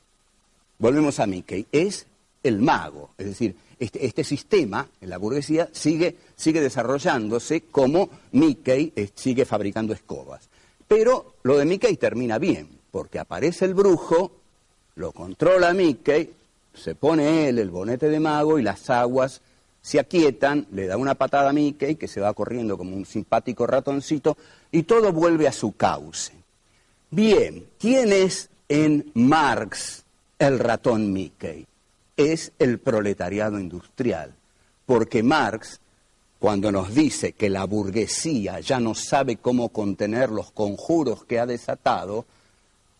Volvemos 0.80 1.20
a 1.20 1.26
Mickey. 1.26 1.66
Es 1.70 2.06
el 2.42 2.58
mago, 2.58 3.10
es 3.18 3.26
decir, 3.26 3.54
este, 3.78 4.04
este, 4.04 4.24
sistema 4.24 4.88
en 5.00 5.10
la 5.10 5.18
burguesía 5.18 5.68
sigue, 5.72 6.16
sigue 6.36 6.60
desarrollándose 6.60 7.62
como 7.70 8.08
Mickey 8.32 8.92
eh, 8.96 9.10
sigue 9.14 9.44
fabricando 9.44 9.92
escobas. 9.92 10.48
Pero 10.88 11.34
lo 11.42 11.58
de 11.58 11.66
Mickey 11.66 11.96
termina 11.98 12.38
bien, 12.38 12.68
porque 12.90 13.18
aparece 13.18 13.66
el 13.66 13.74
brujo, 13.74 14.32
lo 14.96 15.12
controla 15.12 15.74
Mickey, 15.74 16.30
se 16.72 16.94
pone 16.94 17.48
él 17.48 17.58
el 17.58 17.70
bonete 17.70 18.08
de 18.08 18.18
mago 18.18 18.58
y 18.58 18.62
las 18.62 18.88
aguas 18.88 19.42
se 19.82 20.00
aquietan, 20.00 20.66
le 20.72 20.86
da 20.86 20.96
una 20.96 21.14
patada 21.14 21.50
a 21.50 21.54
Mickey, 21.54 21.96
que 21.96 22.08
se 22.08 22.20
va 22.20 22.32
corriendo 22.32 22.76
como 22.78 22.96
un 22.96 23.04
simpático 23.04 23.66
ratoncito, 23.66 24.36
y 24.72 24.82
todo 24.84 25.12
vuelve 25.12 25.46
a 25.46 25.52
su 25.52 25.72
cauce. 25.72 26.32
Bien, 27.10 27.66
¿quién 27.78 28.12
es 28.12 28.48
en 28.68 29.10
Marx 29.14 30.04
el 30.40 30.58
ratón 30.58 31.12
Mickey? 31.12 31.66
es 32.28 32.52
el 32.58 32.78
proletariado 32.78 33.58
industrial, 33.58 34.34
porque 34.84 35.22
Marx, 35.22 35.80
cuando 36.38 36.70
nos 36.70 36.94
dice 36.94 37.32
que 37.32 37.48
la 37.48 37.64
burguesía 37.64 38.60
ya 38.60 38.78
no 38.78 38.94
sabe 38.94 39.36
cómo 39.36 39.70
contener 39.70 40.30
los 40.30 40.50
conjuros 40.50 41.24
que 41.24 41.40
ha 41.40 41.46
desatado, 41.46 42.26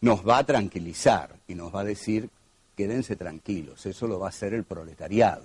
nos 0.00 0.26
va 0.26 0.38
a 0.38 0.46
tranquilizar 0.46 1.36
y 1.48 1.54
nos 1.54 1.74
va 1.74 1.80
a 1.80 1.84
decir, 1.84 2.30
quédense 2.74 3.16
tranquilos, 3.16 3.84
eso 3.84 4.06
lo 4.06 4.18
va 4.18 4.26
a 4.26 4.30
hacer 4.30 4.54
el 4.54 4.64
proletariado. 4.64 5.44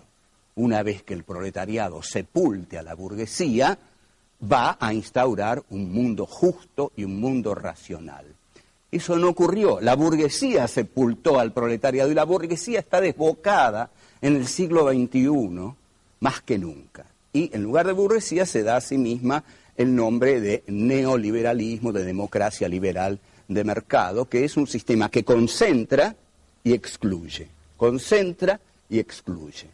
Una 0.55 0.81
vez 0.83 1.03
que 1.03 1.13
el 1.13 1.25
proletariado 1.25 2.01
sepulte 2.01 2.77
a 2.77 2.83
la 2.83 2.93
burguesía, 2.93 3.77
va 4.41 4.77
a 4.79 4.93
instaurar 4.93 5.63
un 5.69 5.91
mundo 5.91 6.25
justo 6.25 6.93
y 6.95 7.03
un 7.03 7.19
mundo 7.19 7.53
racional. 7.53 8.34
Eso 8.91 9.17
no 9.17 9.29
ocurrió. 9.29 9.79
La 9.81 9.95
burguesía 9.95 10.67
sepultó 10.67 11.39
al 11.39 11.51
proletariado 11.51 12.11
y 12.11 12.15
la 12.15 12.23
burguesía 12.23 12.79
está 12.79 13.01
desbocada 13.01 13.89
en 14.21 14.35
el 14.35 14.47
siglo 14.47 14.89
XXI 14.89 15.73
más 16.19 16.41
que 16.41 16.57
nunca. 16.57 17.05
Y 17.33 17.53
en 17.53 17.63
lugar 17.63 17.85
de 17.87 17.93
burguesía 17.93 18.45
se 18.45 18.63
da 18.63 18.77
a 18.77 18.81
sí 18.81 18.97
misma 18.97 19.43
el 19.75 19.93
nombre 19.93 20.39
de 20.39 20.63
neoliberalismo, 20.67 21.91
de 21.91 22.05
democracia 22.05 22.69
liberal 22.69 23.19
de 23.47 23.63
mercado, 23.63 24.25
que 24.29 24.45
es 24.45 24.57
un 24.57 24.67
sistema 24.67 25.09
que 25.09 25.23
concentra 25.23 26.15
y 26.63 26.73
excluye. 26.73 27.47
Concentra 27.77 28.59
y 28.89 28.99
excluye. 28.99 29.67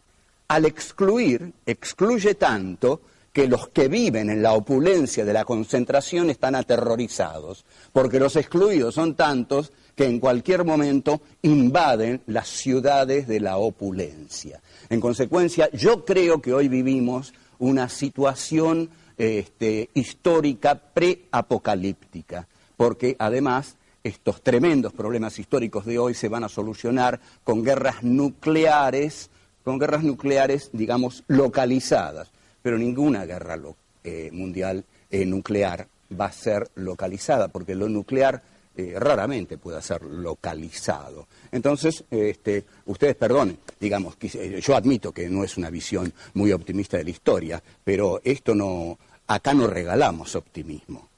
Al 0.48 0.66
excluir, 0.66 1.54
excluye 1.66 2.36
tanto 2.36 3.02
que 3.34 3.48
los 3.48 3.70
que 3.70 3.88
viven 3.88 4.30
en 4.30 4.42
la 4.42 4.54
opulencia 4.54 5.24
de 5.24 5.34
la 5.34 5.46
concentración 5.46 6.30
están 6.30 6.56
aterrorizados, 6.56 7.66
porque 7.94 8.20
los 8.20 8.36
excluidos 8.36 8.96
son 8.96 9.16
tantos 9.16 9.72
que 9.96 10.06
en 10.06 10.20
cualquier 10.20 10.66
momento 10.66 11.22
invaden 11.42 12.22
las 12.28 12.50
ciudades 12.50 13.28
de 13.28 13.40
la 13.40 13.58
opulencia. 13.58 14.62
En 14.90 15.00
consecuencia, 15.00 15.70
yo 15.72 16.04
creo 16.04 16.42
que 16.42 16.54
hoy 16.54 16.68
vivimos 16.68 17.34
una 17.60 17.88
situación 17.88 18.90
este, 19.18 19.90
histórica 19.94 20.76
preapocalíptica, 20.76 22.48
porque 22.76 23.16
además 23.18 23.78
estos 24.04 24.42
tremendos 24.42 24.94
problemas 24.94 25.40
históricos 25.40 25.86
de 25.86 26.00
hoy 26.00 26.16
se 26.16 26.28
van 26.28 26.44
a 26.44 26.50
solucionar 26.50 27.22
con 27.44 27.64
guerras 27.64 28.04
nucleares, 28.04 29.30
con 29.64 29.78
guerras 29.78 30.04
nucleares, 30.04 30.70
digamos, 30.74 31.24
localizadas 31.28 32.30
pero 32.62 32.78
ninguna 32.78 33.26
guerra 33.26 33.60
eh, 34.04 34.30
mundial 34.32 34.84
eh, 35.10 35.26
nuclear 35.26 35.88
va 36.20 36.26
a 36.26 36.32
ser 36.32 36.70
localizada, 36.76 37.48
porque 37.48 37.76
lo 37.76 37.88
nuclear 37.88 38.42
eh, 38.76 38.96
raramente 38.98 39.58
puede 39.58 39.82
ser 39.82 40.04
localizado. 40.04 41.28
Entonces, 41.52 42.04
este, 42.10 42.64
ustedes 42.86 43.16
perdonen, 43.16 43.58
digamos, 43.80 44.18
yo 44.62 44.76
admito 44.76 45.12
que 45.12 45.30
no 45.30 45.44
es 45.44 45.58
una 45.58 45.70
visión 45.70 46.14
muy 46.34 46.52
optimista 46.52 46.98
de 46.98 47.04
la 47.04 47.10
historia, 47.10 47.64
pero 47.84 48.22
esto 48.24 48.56
no, 48.56 48.98
acá 49.28 49.54
no 49.54 49.68
regalamos 49.68 50.36
optimismo. 50.36 51.10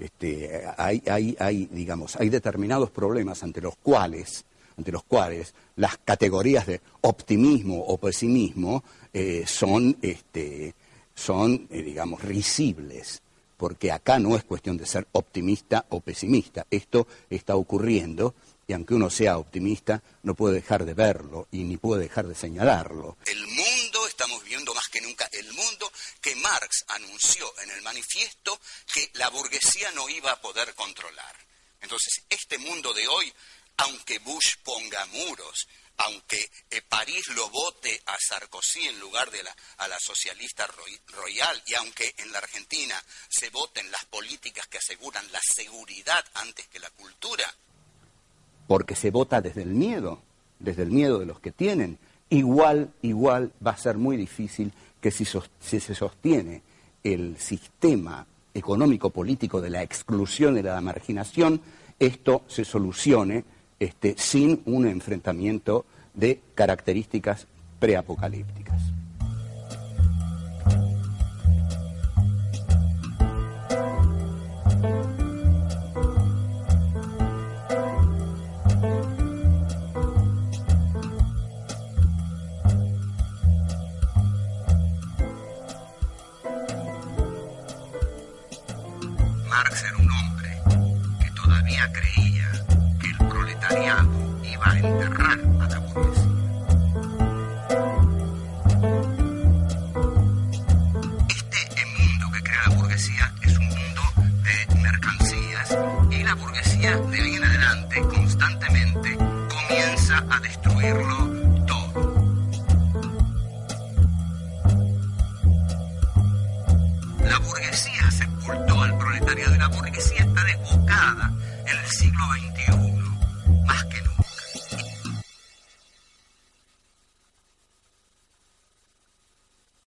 Este, 0.00 0.64
hay, 0.76 1.02
hay, 1.06 1.36
hay, 1.38 1.68
digamos, 1.70 2.16
hay 2.16 2.28
determinados 2.28 2.90
problemas 2.90 3.42
ante 3.42 3.60
los 3.60 3.76
cuales 3.76 4.44
ante 4.76 4.92
los 4.92 5.04
cuales 5.04 5.54
las 5.76 5.98
categorías 5.98 6.66
de 6.66 6.80
optimismo 7.02 7.78
o 7.78 7.98
pesimismo 7.98 8.82
eh, 9.12 9.44
son, 9.46 9.96
este, 10.02 10.74
son 11.14 11.68
eh, 11.70 11.82
digamos, 11.82 12.22
risibles, 12.22 13.22
porque 13.56 13.92
acá 13.92 14.18
no 14.18 14.36
es 14.36 14.44
cuestión 14.44 14.76
de 14.76 14.86
ser 14.86 15.06
optimista 15.12 15.86
o 15.90 16.00
pesimista, 16.00 16.66
esto 16.70 17.06
está 17.30 17.56
ocurriendo 17.56 18.34
y 18.66 18.72
aunque 18.72 18.94
uno 18.94 19.10
sea 19.10 19.38
optimista, 19.38 20.02
no 20.22 20.34
puede 20.34 20.54
dejar 20.54 20.84
de 20.84 20.94
verlo 20.94 21.48
y 21.50 21.64
ni 21.64 21.76
puede 21.76 22.02
dejar 22.02 22.26
de 22.26 22.34
señalarlo. 22.34 23.16
El 23.26 23.46
mundo, 23.46 24.06
estamos 24.06 24.42
viendo 24.44 24.72
más 24.74 24.88
que 24.88 25.00
nunca, 25.00 25.28
el 25.32 25.52
mundo 25.52 25.90
que 26.20 26.34
Marx 26.36 26.84
anunció 26.88 27.46
en 27.62 27.70
el 27.70 27.82
manifiesto 27.82 28.58
que 28.92 29.10
la 29.14 29.28
burguesía 29.30 29.90
no 29.92 30.08
iba 30.08 30.32
a 30.32 30.40
poder 30.40 30.74
controlar. 30.74 31.36
Entonces, 31.80 32.22
este 32.30 32.58
mundo 32.58 32.94
de 32.94 33.06
hoy, 33.08 33.32
aunque 33.78 34.18
Bush 34.20 34.54
ponga 34.62 35.04
muros, 35.06 35.66
aunque 35.98 36.50
eh, 36.70 36.82
París 36.88 37.28
lo 37.34 37.48
vote 37.50 38.00
a 38.06 38.16
Sarkozy 38.18 38.88
en 38.88 38.98
lugar 38.98 39.30
de 39.30 39.42
la, 39.42 39.54
a 39.78 39.88
la 39.88 39.98
socialista 40.00 40.66
royal, 40.66 41.62
y 41.66 41.74
aunque 41.74 42.14
en 42.18 42.32
la 42.32 42.38
Argentina 42.38 42.94
se 43.28 43.50
voten 43.50 43.90
las 43.90 44.04
políticas 44.06 44.66
que 44.68 44.78
aseguran 44.78 45.24
la 45.32 45.40
seguridad 45.42 46.24
antes 46.34 46.66
que 46.68 46.78
la 46.78 46.90
cultura, 46.90 47.44
porque 48.66 48.96
se 48.96 49.10
vota 49.10 49.40
desde 49.40 49.62
el 49.62 49.74
miedo, 49.74 50.22
desde 50.58 50.82
el 50.82 50.90
miedo 50.90 51.18
de 51.18 51.26
los 51.26 51.40
que 51.40 51.52
tienen, 51.52 51.98
igual, 52.30 52.92
igual 53.02 53.52
va 53.64 53.72
a 53.72 53.76
ser 53.76 53.98
muy 53.98 54.16
difícil 54.16 54.72
que 55.00 55.10
si, 55.10 55.24
si 55.24 55.80
se 55.80 55.94
sostiene 55.94 56.62
el 57.04 57.38
sistema 57.38 58.26
económico-político 58.54 59.60
de 59.60 59.70
la 59.70 59.82
exclusión 59.82 60.56
y 60.56 60.62
de 60.62 60.70
la 60.70 60.80
marginación, 60.80 61.60
esto 61.98 62.44
se 62.48 62.64
solucione 62.64 63.44
este, 63.82 64.14
sin 64.16 64.62
un 64.64 64.86
enfrentamiento 64.86 65.84
de 66.14 66.40
características 66.54 67.48
preapocalípticas. 67.80 68.80